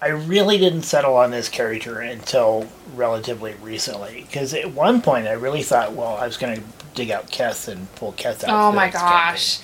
[0.00, 5.32] I really didn't settle on this character until relatively recently because at one point I
[5.32, 6.62] really thought, well, I was going to
[6.94, 8.50] dig out Keth and pull Keth out.
[8.50, 9.00] Oh my campaign.
[9.10, 9.58] gosh.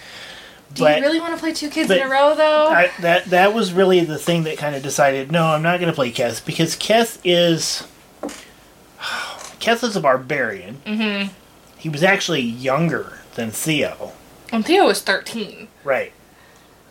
[0.74, 2.68] Do But- you really want to play two kids in a row though?
[2.68, 5.30] I, that that was really the thing that kind of decided.
[5.30, 7.86] No, I'm not going to play Keth because Keth is
[9.60, 10.80] Keth is a barbarian.
[10.86, 11.32] Mm-hmm.
[11.78, 14.12] He was actually younger than Theo,
[14.52, 15.68] and Theo was 13.
[15.84, 16.12] right?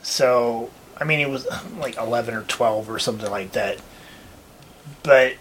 [0.03, 0.69] So
[1.01, 1.47] I mean, it was
[1.79, 3.79] like 11 or 12 or something like that.
[5.01, 5.33] But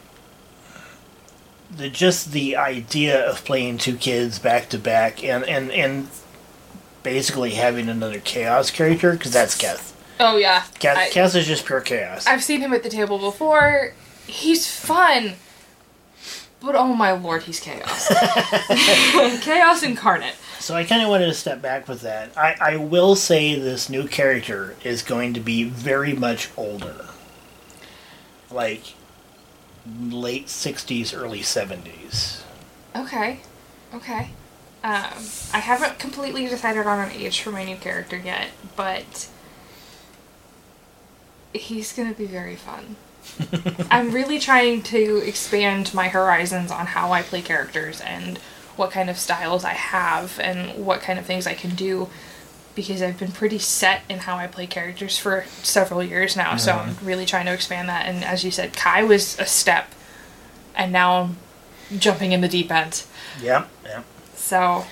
[1.71, 6.09] the just the idea of playing two kids back to back and and and
[7.03, 9.95] basically having another chaos character because that's Keth.
[10.19, 10.63] Oh yeah.
[10.81, 12.27] Kaz, I, Kaz is just pure chaos.
[12.27, 13.95] I've seen him at the table before.
[14.27, 15.35] He's fun.
[16.61, 18.09] But oh my lord, he's chaos.
[19.43, 20.35] chaos incarnate.
[20.59, 22.37] So I kind of wanted to step back with that.
[22.37, 27.07] I, I will say this new character is going to be very much older.
[28.51, 28.95] Like
[30.01, 32.43] late 60s, early 70s.
[32.95, 33.41] Okay.
[33.95, 34.31] Okay.
[34.83, 39.29] Um, I haven't completely decided on an age for my new character yet, but
[41.53, 42.97] he's gonna be very fun.
[43.91, 48.39] I'm really trying to expand my horizons on how I play characters and
[48.77, 52.09] what kind of styles I have and what kind of things I can do
[52.75, 56.57] because I've been pretty set in how I play characters for several years now.
[56.57, 57.07] So I'm uh-huh.
[57.07, 58.07] really trying to expand that.
[58.07, 59.93] And as you said, Kai was a step,
[60.75, 61.35] and now
[61.91, 63.05] I'm jumping in the deep end.
[63.43, 64.03] Yeah, yeah.
[64.35, 64.87] So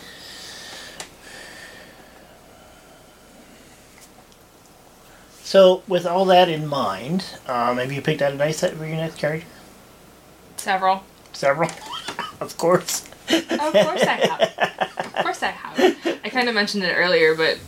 [5.49, 8.85] So with all that in mind, um, have you picked out a nice set for
[8.85, 9.47] your next character?
[10.59, 11.05] several.
[11.33, 11.71] Several?
[12.41, 13.09] of course.
[13.31, 14.99] Of course I have.
[14.99, 16.21] Of course I have.
[16.23, 17.59] I kind of mentioned it earlier, but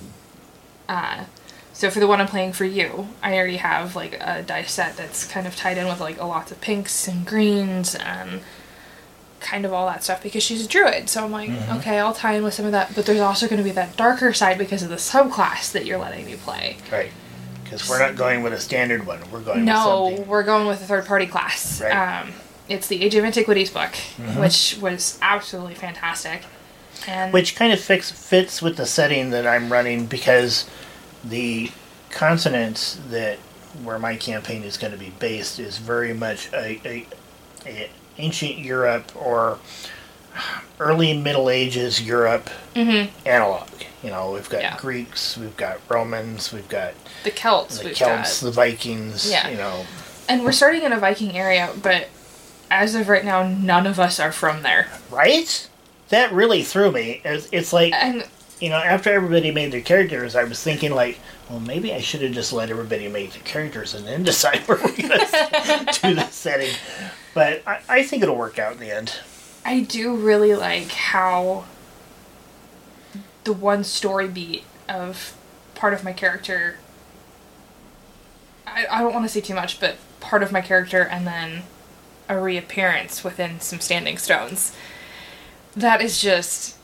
[0.90, 1.24] uh,
[1.72, 4.98] so for the one I'm playing for you, I already have like a dice set
[4.98, 8.42] that's kind of tied in with like a lots of pinks and greens and
[9.40, 11.08] kind of all that stuff because she's a druid.
[11.08, 13.56] So I'm like, okay, I'll tie in with some of that, but there's also going
[13.56, 16.76] to be that darker side because of the subclass that you're letting me play.
[16.92, 17.10] Right.
[17.70, 19.20] Because we're not going with a standard one.
[19.30, 20.28] We're going No, with something.
[20.28, 21.80] we're going with a third party class.
[21.80, 22.20] Right.
[22.22, 22.32] Um,
[22.68, 23.94] it's the Age of Antiquities book,
[24.36, 26.42] which was absolutely fantastic.
[27.06, 30.68] And Which kind of fix, fits with the setting that I'm running because
[31.24, 31.70] the
[32.10, 33.38] consonants that
[33.84, 37.06] where my campaign is going to be based is very much a, a,
[37.66, 39.58] a ancient Europe or
[40.78, 43.68] early Middle Ages Europe analog.
[44.02, 44.74] You know, we've got Mm-hmm.
[44.74, 44.78] Yeah.
[44.78, 48.46] Greeks, we've got Romans, we've got the Celts, the we've Celts, got.
[48.46, 49.30] the Vikings.
[49.30, 49.48] Yeah.
[49.48, 49.84] You know,
[50.28, 52.08] And we're starting in a Viking area, but
[52.70, 54.88] as of right now, none of us are from there.
[55.10, 55.68] right?
[56.08, 57.20] That really threw me.
[57.24, 58.26] It's, it's like And
[58.60, 62.20] you know, after everybody made their characters, I was thinking like, well, maybe I should
[62.22, 65.18] have just let everybody make their characters and then decide where we're gonna
[66.02, 66.74] do the setting.
[67.34, 69.14] But I, I think it'll work out in the end.
[69.64, 71.64] I do really like how
[73.44, 75.36] the one story beat of
[75.74, 76.78] part of my character.
[78.66, 81.62] I, I don't want to say too much, but part of my character and then
[82.28, 84.74] a reappearance within some standing stones.
[85.76, 86.76] That is just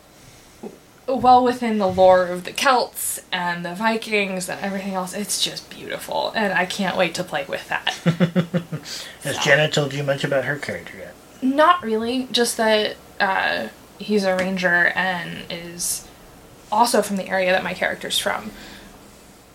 [1.06, 5.14] well within the lore of the Celts and the Vikings and everything else.
[5.14, 7.94] It's just beautiful, and I can't wait to play with that.
[9.22, 9.42] Has So.
[9.42, 11.14] Jenna told you much about her character yet?
[11.42, 13.68] Not really, just that uh,
[13.98, 16.06] he's a ranger and is
[16.72, 18.50] also from the area that my character's from.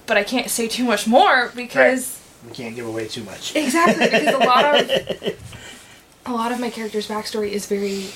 [0.07, 3.55] But I can't say too much more because We can't give away too much.
[3.55, 4.89] exactly because a lot of
[6.25, 8.07] a lot of my character's backstory is very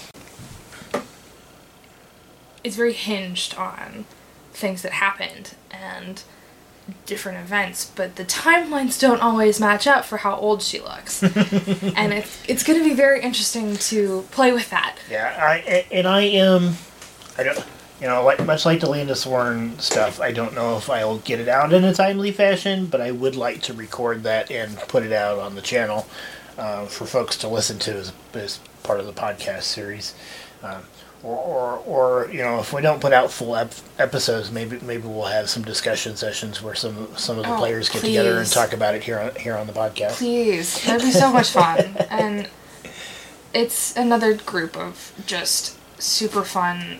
[2.63, 4.05] is very hinged on
[4.53, 6.23] things that happened and
[7.05, 11.23] different events, but the timelines don't always match up for how old she looks.
[11.23, 14.97] and it's it's going to be very interesting to play with that.
[15.09, 16.73] Yeah, I and I am.
[17.37, 17.63] I don't.
[18.01, 21.19] You know, like much like the Land of Soren stuff, I don't know if I'll
[21.19, 24.77] get it out in a timely fashion, but I would like to record that and
[24.89, 26.05] put it out on the channel
[26.57, 30.13] uh, for folks to listen to as, as part of the podcast series.
[30.61, 30.83] Um,
[31.25, 31.77] or, or,
[32.25, 35.49] or, you know, if we don't put out full ep- episodes, maybe maybe we'll have
[35.49, 38.93] some discussion sessions where some some of the Oh, players get together and talk about
[38.93, 40.17] it here on here on the podcast.
[40.17, 41.95] Please, that'd be so much fun.
[42.11, 42.47] And
[43.53, 46.99] it's another group of just super fun.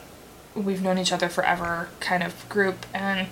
[0.55, 3.27] We've known each other forever kind of group, and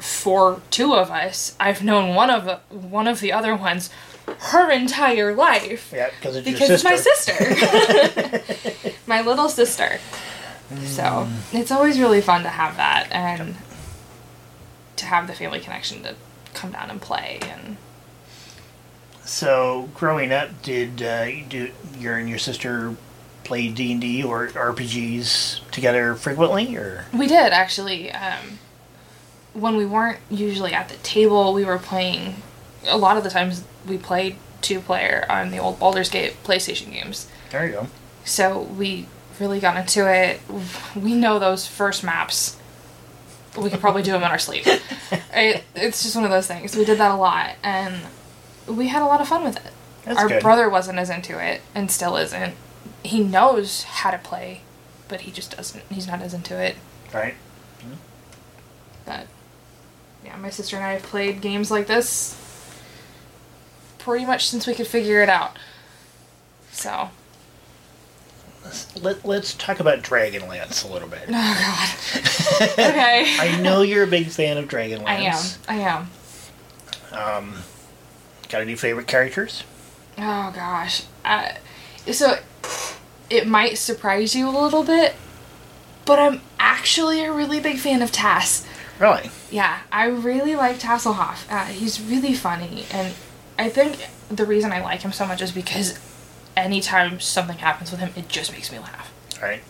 [0.00, 3.90] for two of us, I've known one of the one of the other ones
[4.38, 7.32] her entire life Yeah, because it's because it's my sister.
[9.08, 9.98] my little sister.
[10.84, 13.56] So it's always really fun to have that and
[14.96, 16.14] to have the family connection to
[16.52, 17.76] come down and play and
[19.24, 22.94] So, growing up, did uh, you do you and your sister
[23.44, 28.12] play D and D or RPGs together frequently, or We did actually.
[28.12, 28.58] Um,
[29.54, 32.42] when we weren't usually at the table, we were playing.
[32.86, 36.92] A lot of the times, we played two player on the old Baldur's Gate PlayStation
[36.92, 37.26] games.
[37.50, 37.86] there you go.
[38.28, 39.06] So we
[39.40, 40.40] really got into it.
[40.94, 42.56] We know those first maps.
[43.56, 44.66] We could probably do them in our sleep.
[45.30, 46.74] It, it's just one of those things.
[46.74, 47.94] We did that a lot, and
[48.66, 49.72] we had a lot of fun with it.
[50.04, 50.42] That's our good.
[50.42, 52.54] brother wasn't as into it, and still isn't.
[53.04, 54.62] He knows how to play,
[55.06, 55.84] but he just doesn't.
[55.90, 56.74] He's not as into it.
[57.14, 57.34] Right?
[59.04, 59.28] But
[60.24, 62.36] yeah, my sister and I have played games like this
[63.98, 65.56] pretty much since we could figure it out.
[66.72, 67.10] So,
[69.00, 71.24] Let, let's talk about Dragonlance a little bit.
[71.28, 72.62] oh god.
[72.72, 73.36] okay.
[73.38, 75.58] I know you're a big fan of Dragonlance.
[75.68, 75.80] I am.
[75.80, 76.10] I am.
[77.12, 77.54] Um,
[78.48, 79.64] got any favorite characters?
[80.18, 81.04] Oh gosh.
[81.24, 81.52] Uh,
[82.10, 82.38] so
[83.30, 85.14] it might surprise you a little bit,
[86.04, 88.66] but I'm actually a really big fan of Tass.
[88.98, 89.30] Really?
[89.50, 91.50] Yeah, I really like Tasselhoff.
[91.50, 93.14] Uh, he's really funny, and
[93.58, 95.98] I think the reason I like him so much is because
[96.64, 99.12] anytime something happens with him, it just makes me laugh.
[99.40, 99.62] Right.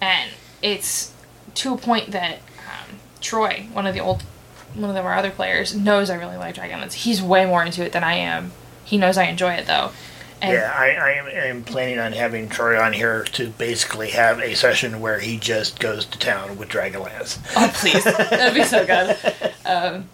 [0.00, 0.30] And
[0.62, 1.12] it's
[1.54, 4.22] to a point that um, Troy, one of the old,
[4.74, 6.92] one of our other players, knows I really like Dragonlance.
[6.92, 8.52] He's way more into it than I am.
[8.84, 9.92] He knows I enjoy it though.
[10.42, 14.40] And Yeah, I, I am, am planning on having Troy on here to basically have
[14.40, 17.38] a session where he just goes to town with Dragonlance.
[17.56, 18.04] Oh, please.
[18.04, 19.18] That'd be so good.
[19.66, 20.08] Um,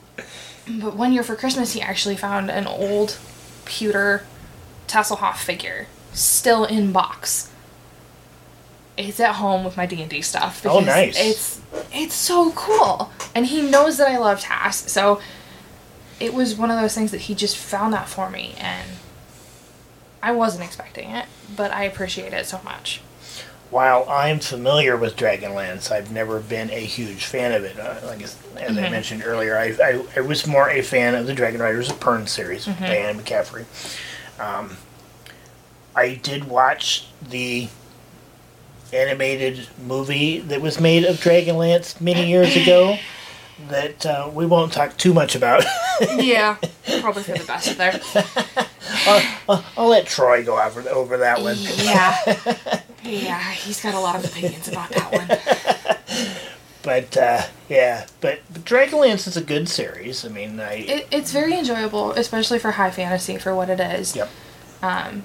[0.80, 3.18] but one year for Christmas, he actually found an old
[3.66, 4.24] pewter
[4.88, 7.50] Tasselhoff figure still in box.
[8.96, 10.64] It's at home with my D and D stuff.
[10.64, 11.16] Oh, nice.
[11.18, 11.60] It's
[11.92, 14.90] it's so cool, and he knows that I love Tass.
[14.90, 15.20] So
[16.18, 18.88] it was one of those things that he just found that for me, and
[20.22, 23.02] I wasn't expecting it, but I appreciate it so much.
[23.68, 27.78] While I'm familiar with Dragonlance, I've never been a huge fan of it.
[27.78, 28.90] Uh, like as, as I Mhm.
[28.92, 32.28] mentioned earlier, I, I, I was more a fan of the Dragon Riders of Pern
[32.28, 32.82] series Mm-hmm.
[32.84, 33.64] by Anne McCaffrey.
[34.38, 34.76] Um,
[35.94, 37.68] I did watch the
[38.92, 42.98] animated movie that was made of Dragonlance many years ago
[43.68, 45.64] that uh, we won't talk too much about.
[46.18, 46.56] yeah,
[47.00, 48.00] probably for the best there.
[49.48, 51.56] I'll, I'll let Troy go over, over that one.
[51.58, 52.82] Yeah.
[53.08, 55.28] Yeah, he's got a lot of opinions about that one.
[56.86, 60.24] But uh, yeah, but, but Dragonlance is a good series.
[60.24, 64.14] I mean, I It, it's very enjoyable, especially for high fantasy for what it is.
[64.14, 64.30] yep.
[64.82, 65.24] Um,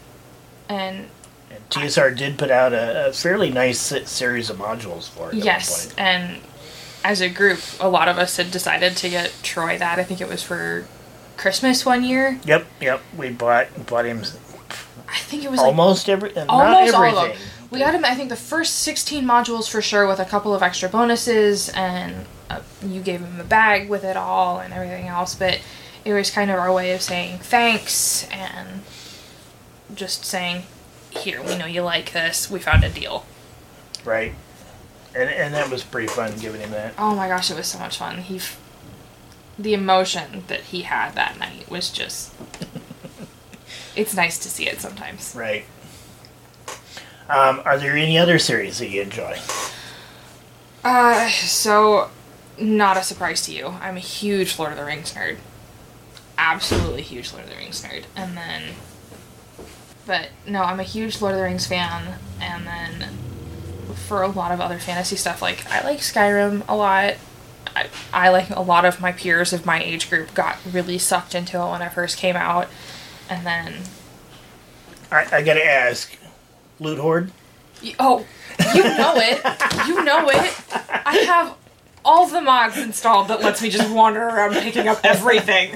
[0.68, 1.05] and
[1.51, 5.36] And TSR did put out a, a fairly nice series of modules for it.
[5.36, 6.41] yes, and
[7.03, 9.99] as a group, a lot of us had decided to get Troy that.
[9.99, 10.88] I think it was for
[11.38, 12.39] Christmas one year.
[12.43, 13.01] Yep, yep.
[13.16, 14.24] We bought bought him
[15.07, 17.38] I think it was like almost every, uh, not almost all everything.
[17.72, 20.61] We got him, I think, the first 16 modules for sure, with a couple of
[20.61, 25.36] extra bonuses, and uh, you gave him a bag with it all and everything else.
[25.36, 25.61] But
[26.03, 28.82] it was kind of our way of saying thanks and
[29.95, 30.63] just saying,
[31.11, 32.51] here, we know you like this.
[32.51, 33.26] We found a deal.
[34.03, 34.34] Right.
[35.13, 36.93] And and that was pretty fun giving him that.
[36.97, 38.19] Oh my gosh, it was so much fun.
[38.19, 38.59] He, f-
[39.59, 42.34] the emotion that he had that night was just.
[43.95, 45.36] it's nice to see it sometimes.
[45.38, 45.65] Right.
[47.32, 49.39] Um, are there any other series that you enjoy?
[50.84, 52.09] Uh, so,
[52.59, 53.67] not a surprise to you.
[53.67, 55.38] I'm a huge Lord of the Rings nerd.
[56.38, 58.03] Absolutely huge Lord of the Rings nerd.
[58.17, 58.63] And then,
[60.05, 62.19] but no, I'm a huge Lord of the Rings fan.
[62.41, 63.07] And then,
[64.07, 67.15] for a lot of other fantasy stuff, like I like Skyrim a lot.
[67.73, 71.34] I, I like a lot of my peers of my age group got really sucked
[71.34, 72.67] into it when I first came out.
[73.29, 73.84] And then,
[75.09, 76.17] I, I gotta ask,
[76.82, 77.32] Loot Horde.
[77.99, 78.25] oh,
[78.73, 79.88] you know it.
[79.88, 80.53] You know it.
[81.05, 81.55] I have
[82.03, 85.75] all the mods installed that lets me just wander around picking up everything.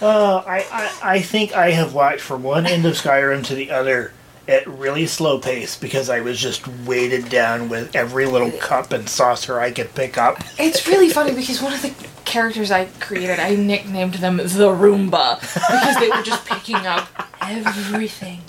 [0.00, 3.70] Uh, I, I I think I have walked from one end of Skyrim to the
[3.70, 4.12] other
[4.48, 9.08] at really slow pace because I was just weighted down with every little cup and
[9.08, 10.38] saucer I could pick up.
[10.58, 15.40] It's really funny because one of the characters I created, I nicknamed them the Roomba
[15.40, 17.08] because they were just picking up
[17.40, 18.40] everything.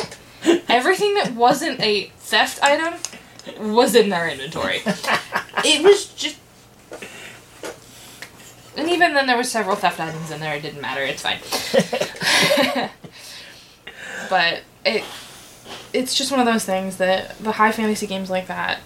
[0.68, 2.96] Everything that wasn't a theft item
[3.60, 4.82] was in their inventory.
[5.66, 6.38] It was just.
[8.76, 10.56] And even then, there were several theft items in there.
[10.56, 11.02] It didn't matter.
[11.04, 11.38] It's fine.
[14.30, 15.06] but it,
[15.94, 18.80] it's just one of those things that the high fantasy games like that,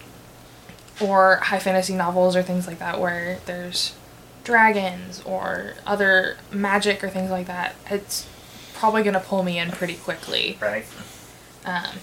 [1.02, 3.96] or high fantasy novels or things like that, where there's
[4.44, 8.28] dragons or other magic or things like that, it's
[8.76, 10.58] probably gonna pull me in pretty quickly.
[10.62, 10.86] Right.
[11.68, 12.00] Um,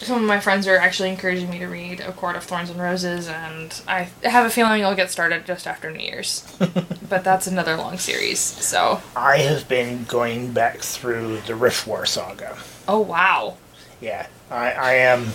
[0.00, 2.80] some of my friends are actually encouraging me to read A Court of Thorns and
[2.80, 6.44] Roses, and I have a feeling I'll get started just after New Year's.
[7.08, 9.00] but that's another long series, so.
[9.16, 12.58] I have been going back through the Rift War saga.
[12.86, 13.56] Oh, wow.
[14.00, 15.28] Yeah, I, I am.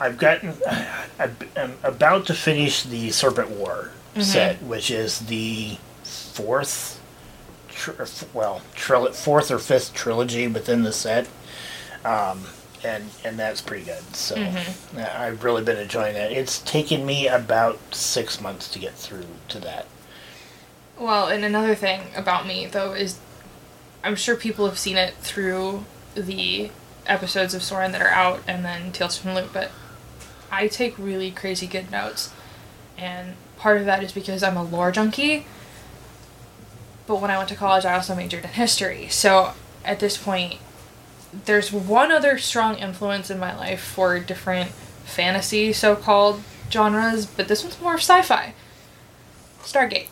[0.00, 0.54] I've gotten.
[1.56, 7.00] I'm about to finish the Serpent War set, which is the fourth,
[7.82, 8.02] tr-
[8.32, 11.26] well, tril- fourth or fifth trilogy within the set,
[12.04, 12.44] um,
[12.84, 14.02] and and that's pretty good.
[14.14, 16.32] So uh, I've really been enjoying it.
[16.32, 19.86] It's taken me about six months to get through to that.
[20.98, 23.18] Well, and another thing about me though is,
[24.04, 26.70] I'm sure people have seen it through the
[27.06, 29.52] episodes of Soren that are out, and then Tales from the Loop.
[29.52, 29.70] But
[30.52, 32.32] I take really crazy good notes,
[32.96, 35.46] and part of that is because I'm a lore junkie.
[37.06, 39.08] But when I went to college, I also majored in history.
[39.08, 39.52] So
[39.84, 40.58] at this point,
[41.44, 44.70] there's one other strong influence in my life for different
[45.04, 48.54] fantasy so-called genres, but this one's more sci-fi.
[49.62, 50.08] Stargate.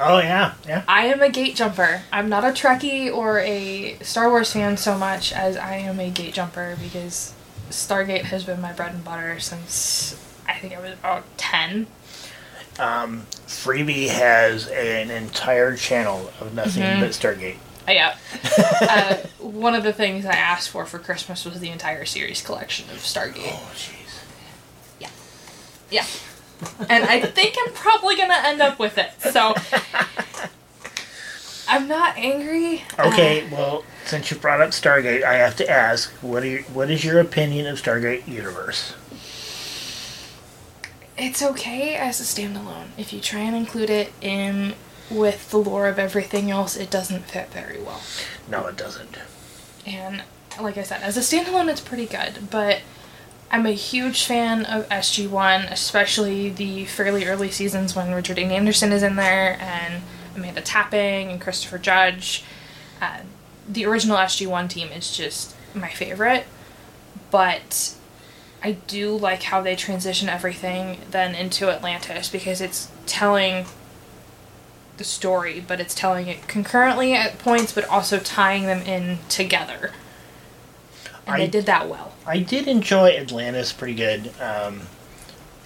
[0.00, 0.84] Oh yeah, yeah.
[0.86, 2.02] I am a gate jumper.
[2.12, 6.10] I'm not a Trekkie or a Star Wars fan so much as I am a
[6.10, 7.34] gate jumper because
[7.70, 10.14] Stargate has been my bread and butter since
[10.46, 11.88] I think I was about 10.
[12.78, 17.00] Um, Freebie has an entire channel of nothing Mhm.
[17.00, 17.56] but Stargate.
[17.88, 18.16] Uh, yeah.
[18.82, 22.88] uh, one of the things I asked for for Christmas was the entire series collection
[22.90, 23.50] of Stargate.
[23.52, 24.20] Oh jeez.
[25.00, 25.08] Yeah.
[25.90, 26.04] Yeah.
[26.88, 29.10] and I think I'm probably going to end up with it.
[29.32, 29.54] So
[31.68, 32.82] I'm not angry.
[32.98, 36.62] Okay, Uh, well, since you brought up Stargate, I have to ask, what are your,
[36.64, 38.94] what is your opinion of Stargate Universe?
[41.18, 42.88] It's okay as a standalone.
[42.96, 44.74] If you try and include it in
[45.10, 48.00] with the lore of everything else, it doesn't fit very well.
[48.48, 49.18] No, it doesn't.
[49.86, 50.22] And
[50.60, 52.50] like I said, as a standalone, it's pretty good.
[52.50, 52.80] But
[53.50, 58.92] I'm a huge fan of SG1, especially the fairly early seasons when Richard Dean Anderson
[58.92, 60.02] is in there and
[60.36, 62.44] Amanda Tapping and Christopher Judge.
[63.00, 63.20] Uh,
[63.68, 66.46] the original SG1 team is just my favorite.
[67.30, 67.94] But
[68.62, 73.66] I do like how they transition everything then into Atlantis because it's telling
[74.96, 79.92] the story, but it's telling it concurrently at points, but also tying them in together.
[81.26, 82.14] And I- they did that well.
[82.26, 84.32] I did enjoy Atlantis pretty good.
[84.40, 84.82] Um,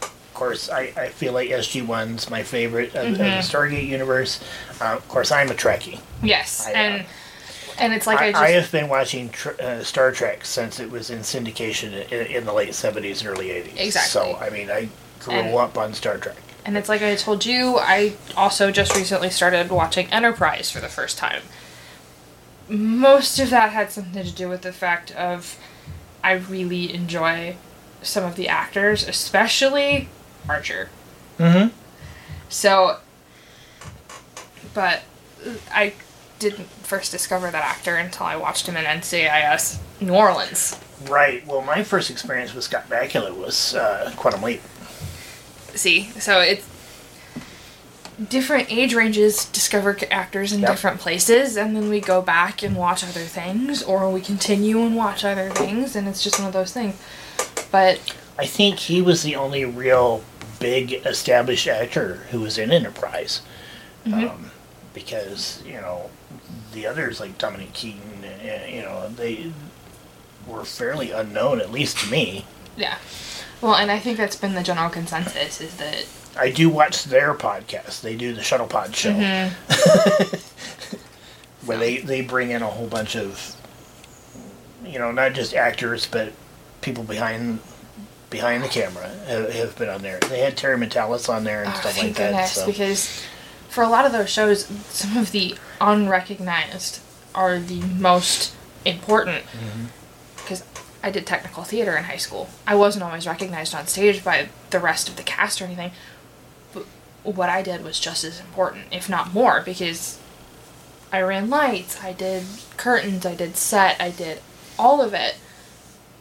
[0.02, 3.38] of course, I, I feel like SG1's my favorite of, of the Mhm.
[3.38, 4.40] Stargate universe.
[4.80, 6.00] Uh, of course, I'm a Trekkie.
[6.22, 7.02] Yes, I, uh,
[7.78, 10.78] and it's like I, I, just I have been watching tr- uh, Star Trek since
[10.80, 13.76] it was in syndication in, in the late 70s and early 80s.
[13.78, 14.10] Exactly.
[14.10, 14.88] So, I mean, I
[15.20, 16.36] grew And- up on Star Trek.
[16.64, 17.78] and it's like I told you.
[17.78, 21.42] I also just recently started watching Enterprise for the first time.
[22.68, 25.58] Most of that had something to do with the fact of
[26.24, 27.56] I really enjoy
[28.02, 30.08] some of the actors, especially
[30.48, 30.88] Archer.
[31.38, 31.68] Mm-hmm.
[32.48, 32.98] So,
[34.74, 35.02] but
[35.72, 35.94] I
[36.42, 40.78] didn't first discover that actor until I watched him in NCIS New Orleans.
[41.08, 41.46] Right.
[41.46, 44.60] Well, my first experience with Scott Bakula was uh, Quantum Leap.
[45.74, 46.68] See, so it's
[48.28, 50.70] different age ranges discover actors in Yep.
[50.70, 54.94] different places, and then we go back and watch other things, or we continue and
[54.94, 56.94] watch other things, and it's just one of those things.
[57.70, 57.98] But
[58.38, 60.22] I think he was the only real
[60.60, 63.40] big established actor who was in Enterprise.
[64.06, 64.30] Mhm.
[64.30, 64.50] Um,
[64.94, 66.10] because, you know,
[66.72, 69.52] the others like Dominic Keating, uh, you know, they
[70.46, 72.44] were fairly unknown, at least to me.
[72.76, 72.98] yeah,
[73.60, 77.34] well, and I think that's been the general consensus is that I do watch their
[77.34, 78.00] podcast.
[78.00, 79.12] They do the Shuttle Pod show.
[79.12, 80.36] Mm-hmm.
[81.66, 83.54] where they, they bring in a whole bunch of
[84.84, 86.32] you know not just actors but
[86.80, 87.60] people behind
[88.30, 91.72] behind the camera have, have been on there they had Terry Matalas on there and
[91.72, 93.22] Oh, stuff like that goodness, so because
[93.72, 97.00] for a lot of those shows, some of the unrecognized
[97.34, 98.54] are the most
[98.84, 99.44] important.
[99.46, 99.86] Mm-hmm.
[100.36, 100.62] Because
[101.02, 104.78] I did technical theater in high school, I wasn't always recognized on stage by the
[104.78, 105.92] rest of the cast or anything.
[106.74, 106.84] But
[107.22, 110.18] what I did was just as important, if not more, because
[111.10, 112.44] I ran lights, I did
[112.76, 114.40] curtains, I did set, I did
[114.78, 115.36] all of it.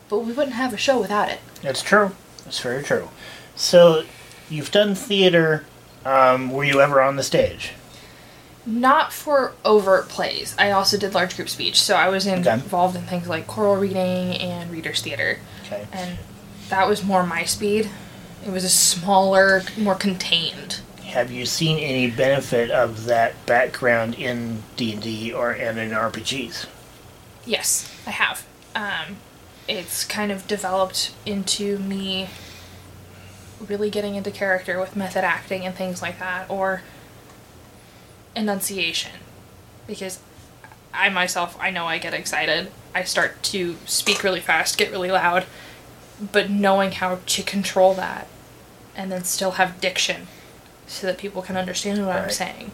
[0.08, 1.40] But we wouldn't have a show without it.
[1.62, 2.12] that's true
[2.44, 3.08] that's very true
[3.56, 4.04] so
[4.50, 5.64] you've done theater
[6.06, 7.72] um, were you ever on the stage
[8.66, 10.56] Not for overt plays.
[10.60, 12.54] I also did large group speech, so I was in, Okay.
[12.54, 16.18] involved in things like choral reading and readers theater, okay and
[16.70, 17.90] that was more my speed.
[18.46, 20.80] It was a smaller, more contained.
[21.06, 26.66] have you seen any benefit of that background in d&d or and in rpgs
[27.46, 28.46] Yes, I have.
[28.76, 29.18] Um,
[29.68, 32.30] it's kind of developed into me
[33.68, 36.82] really getting into character with method acting and things like that, or
[38.36, 39.12] enunciation.
[39.88, 40.20] Because
[40.94, 42.72] I myself, I know I get excited.
[42.94, 45.46] I start to speak really fast, get really loud,
[46.32, 48.28] but knowing how to control that
[48.96, 50.28] and then still have diction
[50.88, 52.72] so that people can understand what I'm saying.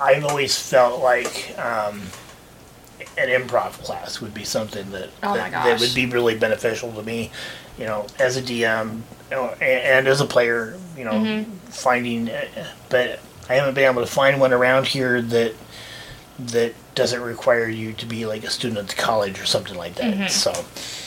[0.00, 2.02] I've always felt like um,
[3.18, 7.02] an improv class would be something that Oh that, that would be really beneficial to
[7.02, 7.30] me,
[7.78, 9.00] you know, as a DM
[9.30, 11.46] you know, and, and as a player, you know, Mhm.
[11.70, 12.28] finding.
[12.30, 12.44] Uh,
[12.90, 13.18] but
[13.48, 15.54] I haven't been able to find one around here that
[16.38, 20.30] that doesn't require you to be like a student at college or something like that.
[20.30, 20.52] So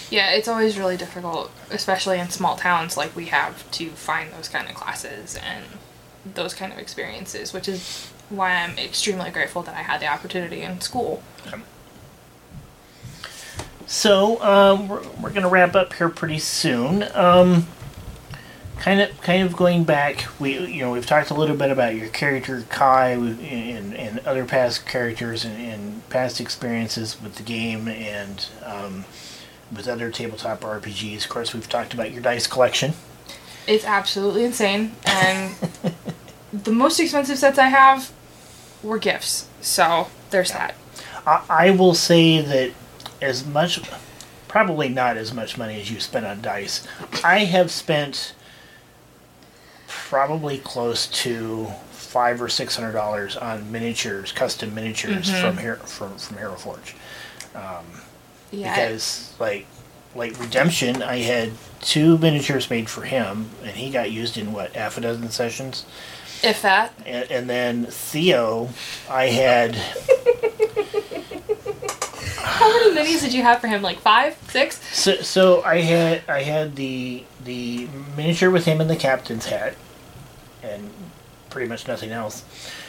[0.10, 4.48] Yeah, it's always really difficult, especially in small towns like we have, to find those
[4.48, 5.66] kind of classes and
[6.36, 10.62] those kind of experiences, which is why I'm extremely grateful that I had the opportunity
[10.62, 11.22] in school.
[13.88, 17.04] So um, we're, we're going to wrap up here pretty soon.
[17.14, 17.68] Um,
[18.78, 21.96] kind of kind of going back, we you know we've talked a little bit about
[21.96, 27.88] your character Kai and, and other past characters and, and past experiences with the game
[27.88, 29.06] and um,
[29.76, 31.24] with other tabletop RPGs.
[31.24, 32.94] Of course, we've talked about your dice collection.
[33.68, 35.56] It's absolutely insane, and
[36.54, 38.12] the most expensive sets I have
[38.84, 39.48] were gifts.
[39.62, 40.76] So there's that.
[41.26, 42.72] I, I will say that
[43.26, 43.82] as much,
[44.48, 46.88] probably not as much money as you spent on dice.
[47.24, 48.34] I have spent
[49.88, 55.42] probably close to five or six hundred dollars on miniatures, custom miniatures mm-hmm.
[55.42, 56.96] from here from from Hero Forge.
[57.54, 57.86] Um,
[58.52, 58.74] yeah.
[58.74, 59.66] Because like
[60.16, 61.52] like Redemption, I had
[61.82, 65.86] two miniatures made for him, and he got used in what half a dozen sessions.
[66.42, 66.94] if that.
[67.06, 68.70] And, and then Theo,
[69.10, 69.76] I had
[72.56, 73.82] How many minis did you have for him?
[73.82, 74.80] Like five, six?
[74.98, 77.88] So, so I had I had the the
[78.18, 79.76] miniature with him in the captain's hat,
[80.64, 80.90] and
[81.50, 82.44] pretty much nothing else.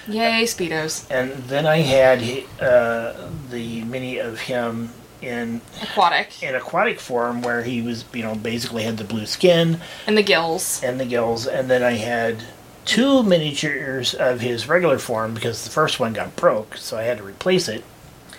[0.09, 1.07] Yay, speedos.
[1.11, 2.21] And then I had
[2.61, 4.91] uh, the mini of him
[5.23, 6.43] in Aquatic.
[6.43, 10.23] in aquatic form, where he was you know basically had the blue skin And the
[10.23, 10.83] gills.
[10.83, 11.47] and the gills.
[11.47, 12.45] And then I had
[12.85, 17.19] two miniatures of his regular form because the first one got broke, so I had
[17.19, 17.83] to replace it.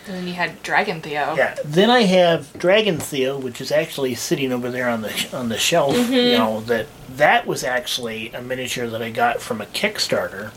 [0.08, 1.36] And then you had Dragon Theo.
[1.36, 1.55] Yeah.
[1.66, 5.58] Then I have Dragon Theo, which is actually sitting over there on the on the
[5.58, 5.95] shelf.
[5.95, 6.38] You mm-hmm.
[6.38, 10.51] know that that was actually a miniature that I got from a Kickstarter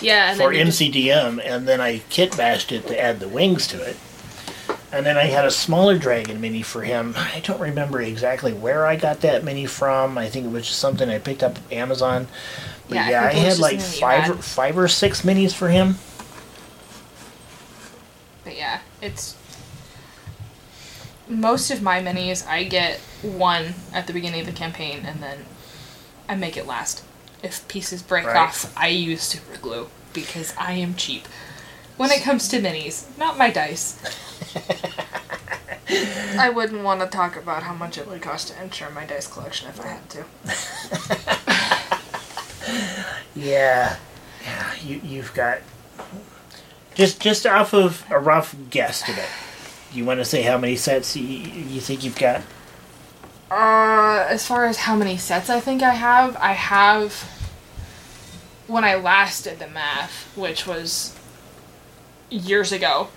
[0.00, 3.20] Yeah, and for then you just- MCDM, and then I kit bashed it to add
[3.20, 3.96] the wings to it.
[4.92, 7.14] And then I had a smaller dragon mini for him.
[7.16, 10.18] I don't remember exactly where I got that mini from.
[10.18, 12.26] I think it was just something I picked up at Amazon.
[12.88, 14.30] But Yeah, I yeah, I, think it was had like something that you five had.
[14.30, 15.96] or, five or six minis for him.
[18.50, 19.36] But yeah, it's
[21.28, 22.44] most of my minis.
[22.44, 25.44] I get one at the beginning of the campaign, and then
[26.28, 27.04] I make it last.
[27.44, 28.36] If pieces break Right.
[28.36, 31.28] off, I use super glue because I am cheap.
[31.96, 34.02] When it comes to minis, not my dice.
[36.36, 39.28] I wouldn't want to talk about how much it would cost to insure my dice
[39.28, 40.24] collection if I had to.
[43.36, 43.96] Yeah,
[44.42, 44.74] yeah.
[44.84, 45.60] You you've got
[46.94, 49.94] just just off of a rough guess, guesstimate.
[49.94, 52.42] You want to say how many sets you, you think you've got?
[53.50, 57.28] Uh, as far as how many sets I think I have, I have.
[58.68, 61.16] When I last did the math, which was
[62.30, 63.08] years ago,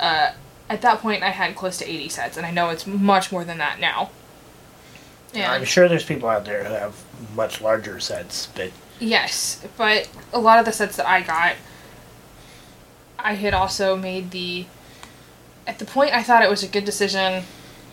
[0.00, 0.32] uh,
[0.70, 3.44] at that point I had close to 80 sets, and I know it's much more
[3.44, 4.10] than that now.
[5.34, 7.02] I'm sure there's people out there who have
[7.34, 8.70] much larger sets, but
[9.00, 11.56] yes, but a lot of the sets that I got,
[13.22, 14.66] I had also made the.
[15.66, 17.44] At the point, I thought it was a good decision,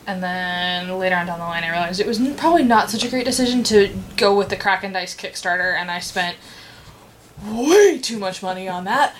[0.08, 3.10] and then later on down the line, I realized it was probably not such a
[3.10, 6.38] great decision to go with the Kraken Dice Kickstarter, and I spent
[7.46, 9.16] way too much money on that.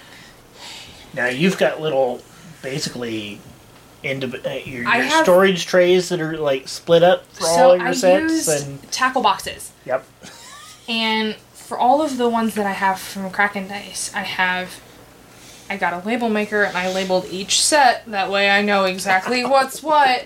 [1.14, 2.22] now you've got little,
[2.64, 3.40] basically,
[4.04, 7.88] indiv- uh, your, your have- storage trays that are like split up for all your
[7.90, 10.06] I sets, and tackle boxes, yep,
[10.88, 14.82] and for all of the ones that I have from Kraken Dice, I have.
[15.70, 18.06] I got a label maker and I labeled each set.
[18.08, 20.26] That way I know exactly what's what.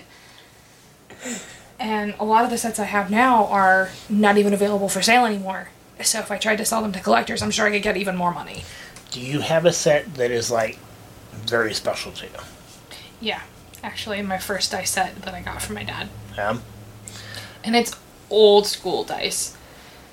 [1.78, 5.24] And a lot of the sets I have now are not even available for sale
[5.24, 5.68] anymore.
[6.02, 8.16] So if I tried to sell them to collectors, I'm sure I could get even
[8.16, 8.64] more money.
[9.10, 10.78] do you have a set that is like
[11.32, 12.32] very special to you?
[13.20, 13.42] Yeah,
[13.82, 16.08] actually, my first dice set that I got from my dad.
[16.38, 16.62] Um,
[17.62, 17.92] And it's
[18.30, 19.56] old school dice.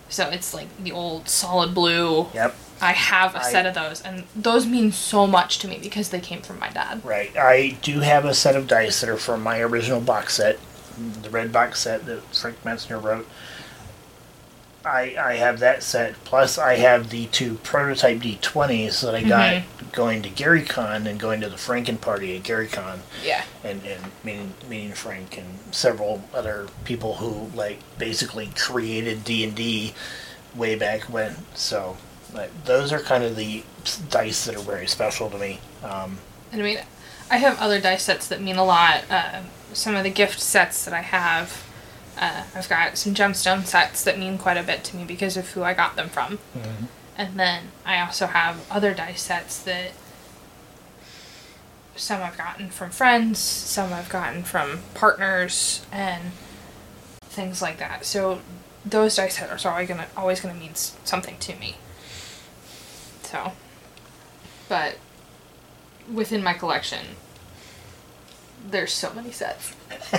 [0.10, 2.28] So it's like the old solid blue.
[2.34, 2.56] yep.
[2.82, 6.10] I have a I- set of those, and those mean so much to me because
[6.10, 7.04] they came from my dad.
[7.06, 7.36] Right.
[7.38, 10.60] I do have a set of dice that are from my original box set,
[11.22, 13.28] the red box set that Frank Mentzer wrote.
[14.84, 16.16] I I have that set.
[16.24, 19.90] Plus, I have the two prototype D20s that I got mm-hmm.
[19.92, 23.44] going to GaryCon and going to the Franken party at GaryCon, Yeah.
[23.64, 29.54] and and meeting meeting Frank and several other people who like basically created D and
[29.56, 29.94] D
[30.56, 31.36] way back when.
[31.54, 31.98] So.
[32.34, 33.64] Like, those are kind of the
[34.10, 35.60] dice that are very special to me.
[35.84, 36.20] Um,
[36.52, 36.80] And I mean,
[37.30, 39.04] I have other dice sets that mean a lot.
[39.10, 39.42] Uh,
[39.74, 41.64] some of the gift sets that I have,
[42.18, 45.52] uh, I've got some gemstone sets that mean quite a bit to me because of
[45.52, 46.40] who I got them from.
[47.18, 49.92] And then I also have other dice sets that
[51.96, 56.32] some I've gotten from friends, some I've gotten from partners, and
[57.22, 58.06] things like that.
[58.06, 58.42] So
[58.86, 61.76] those dice sets are always gonna always gonna mean something to me.
[63.32, 63.54] So,
[64.68, 64.98] but
[66.12, 67.06] within my collection,
[68.70, 69.74] there's so many sets.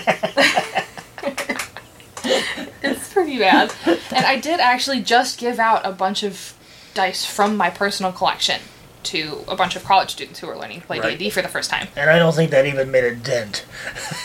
[2.83, 3.73] it's pretty bad.
[3.87, 6.55] And I did actually just give out a bunch of
[6.95, 8.61] dice from my personal collection
[9.05, 11.19] to a bunch of college students who were learning to play Right.
[11.19, 11.89] D&D for the first time.
[11.97, 13.65] And I don't think that even made a dent.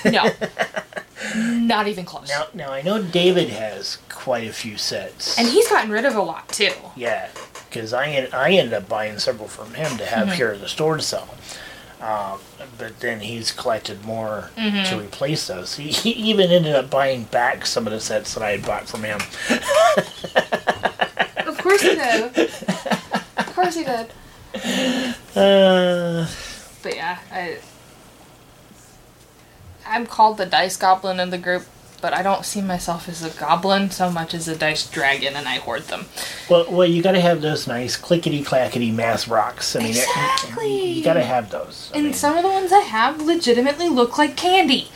[0.06, 0.30] No.
[1.36, 2.30] Not even close.
[2.30, 5.38] Now, now I know David has quite a few sets.
[5.38, 6.72] And he's gotten rid of a lot too.
[6.96, 7.30] yeah,
[7.70, 10.68] because I en- I ended up buying several from him to have here at the
[10.70, 11.28] store to sell.
[12.00, 12.38] Uh,
[12.78, 15.78] but then he's collected more to replace those.
[15.78, 18.88] He, he even ended up buying back some of the sets that I had bought
[18.88, 19.20] from him.
[21.48, 22.38] Of course he did.
[23.38, 24.12] of course he did.
[25.36, 26.28] Uh,
[26.84, 27.58] But yeah, I
[29.88, 31.66] I'm called the dice goblin in the group,
[32.02, 35.48] but I don't see myself as a goblin so much as a dice dragon, and
[35.48, 36.06] I hoard them.
[36.50, 39.76] well, well, you got to have those nice clickety clackety mass rocks.
[39.76, 40.92] I mean, it- Exactly.
[40.92, 41.90] you got to have those.
[41.94, 44.90] I And mean, some of the ones I have legitimately look like candy.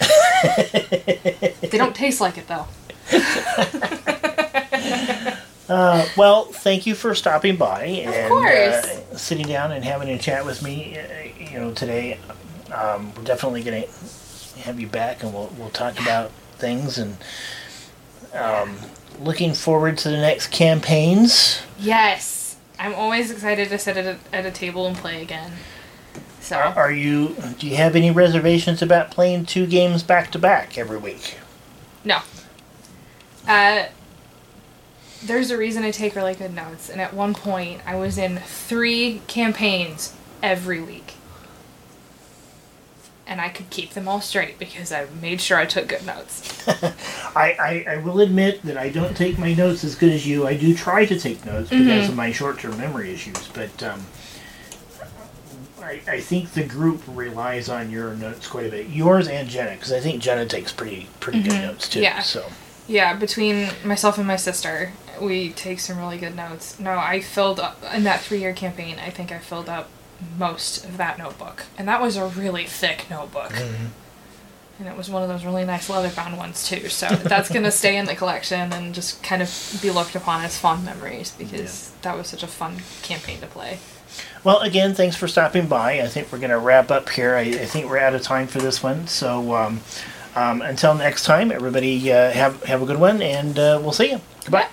[0.72, 2.68] they don't taste like it though.
[5.70, 8.34] Uh, well, thank you for stopping by and.
[8.34, 10.98] Uh, sitting down and having a chat with me.
[11.00, 11.04] Uh,
[11.50, 12.20] you know, today
[12.74, 13.88] um, we're definitely going to
[14.62, 17.18] have you back, and we'll we'll talk about things and
[18.34, 18.78] um,
[19.20, 21.62] looking forward to the next campaigns.
[21.80, 25.54] Yes, I'm always excited to sit at a, at a table and play again.
[26.40, 27.36] So Are, are you?
[27.60, 31.36] Do you have any reservations about playing two games back to back every week?
[32.04, 32.20] no.
[33.48, 33.86] Uh,
[35.24, 38.38] there's a reason I take really good notes, and at one point I was in
[38.38, 41.14] three campaigns every week.
[43.28, 46.68] And I could keep them all straight because I made sure I took good notes.
[46.68, 50.46] I, I, I will admit that I don't take my notes as good as you.
[50.48, 54.06] I do try to take notes because of my short term memory issues, but um,
[55.82, 58.88] I, I think the group relies on your notes quite a bit.
[58.90, 62.02] Yours and Jenna, because I think Jenna takes pretty pretty good notes too.
[62.02, 62.22] Yeah.
[62.22, 62.46] So
[62.88, 64.92] Yeah, between myself and my sister,
[65.22, 66.80] we take some really good notes.
[66.80, 68.98] No, I filled up in that three year campaign.
[69.00, 69.90] I think I filled up
[70.38, 73.54] most of that notebook, and that was a really thick notebook.
[74.80, 76.90] And it was one of those really nice leather bound ones too.
[76.90, 80.58] So that's gonna stay in the collection and just kind of be looked upon as
[80.58, 83.78] fond memories because that was such a fun campaign to play.
[84.44, 86.02] Well, again, thanks for stopping by.
[86.02, 87.36] I think we're going to wrap up here.
[87.36, 89.08] I, I think we're out of time for this one.
[89.08, 89.82] So um,
[90.36, 94.12] um, until next time, everybody uh, have have a good one, and uh, we'll see
[94.12, 94.22] you.
[94.44, 94.72] Goodbye.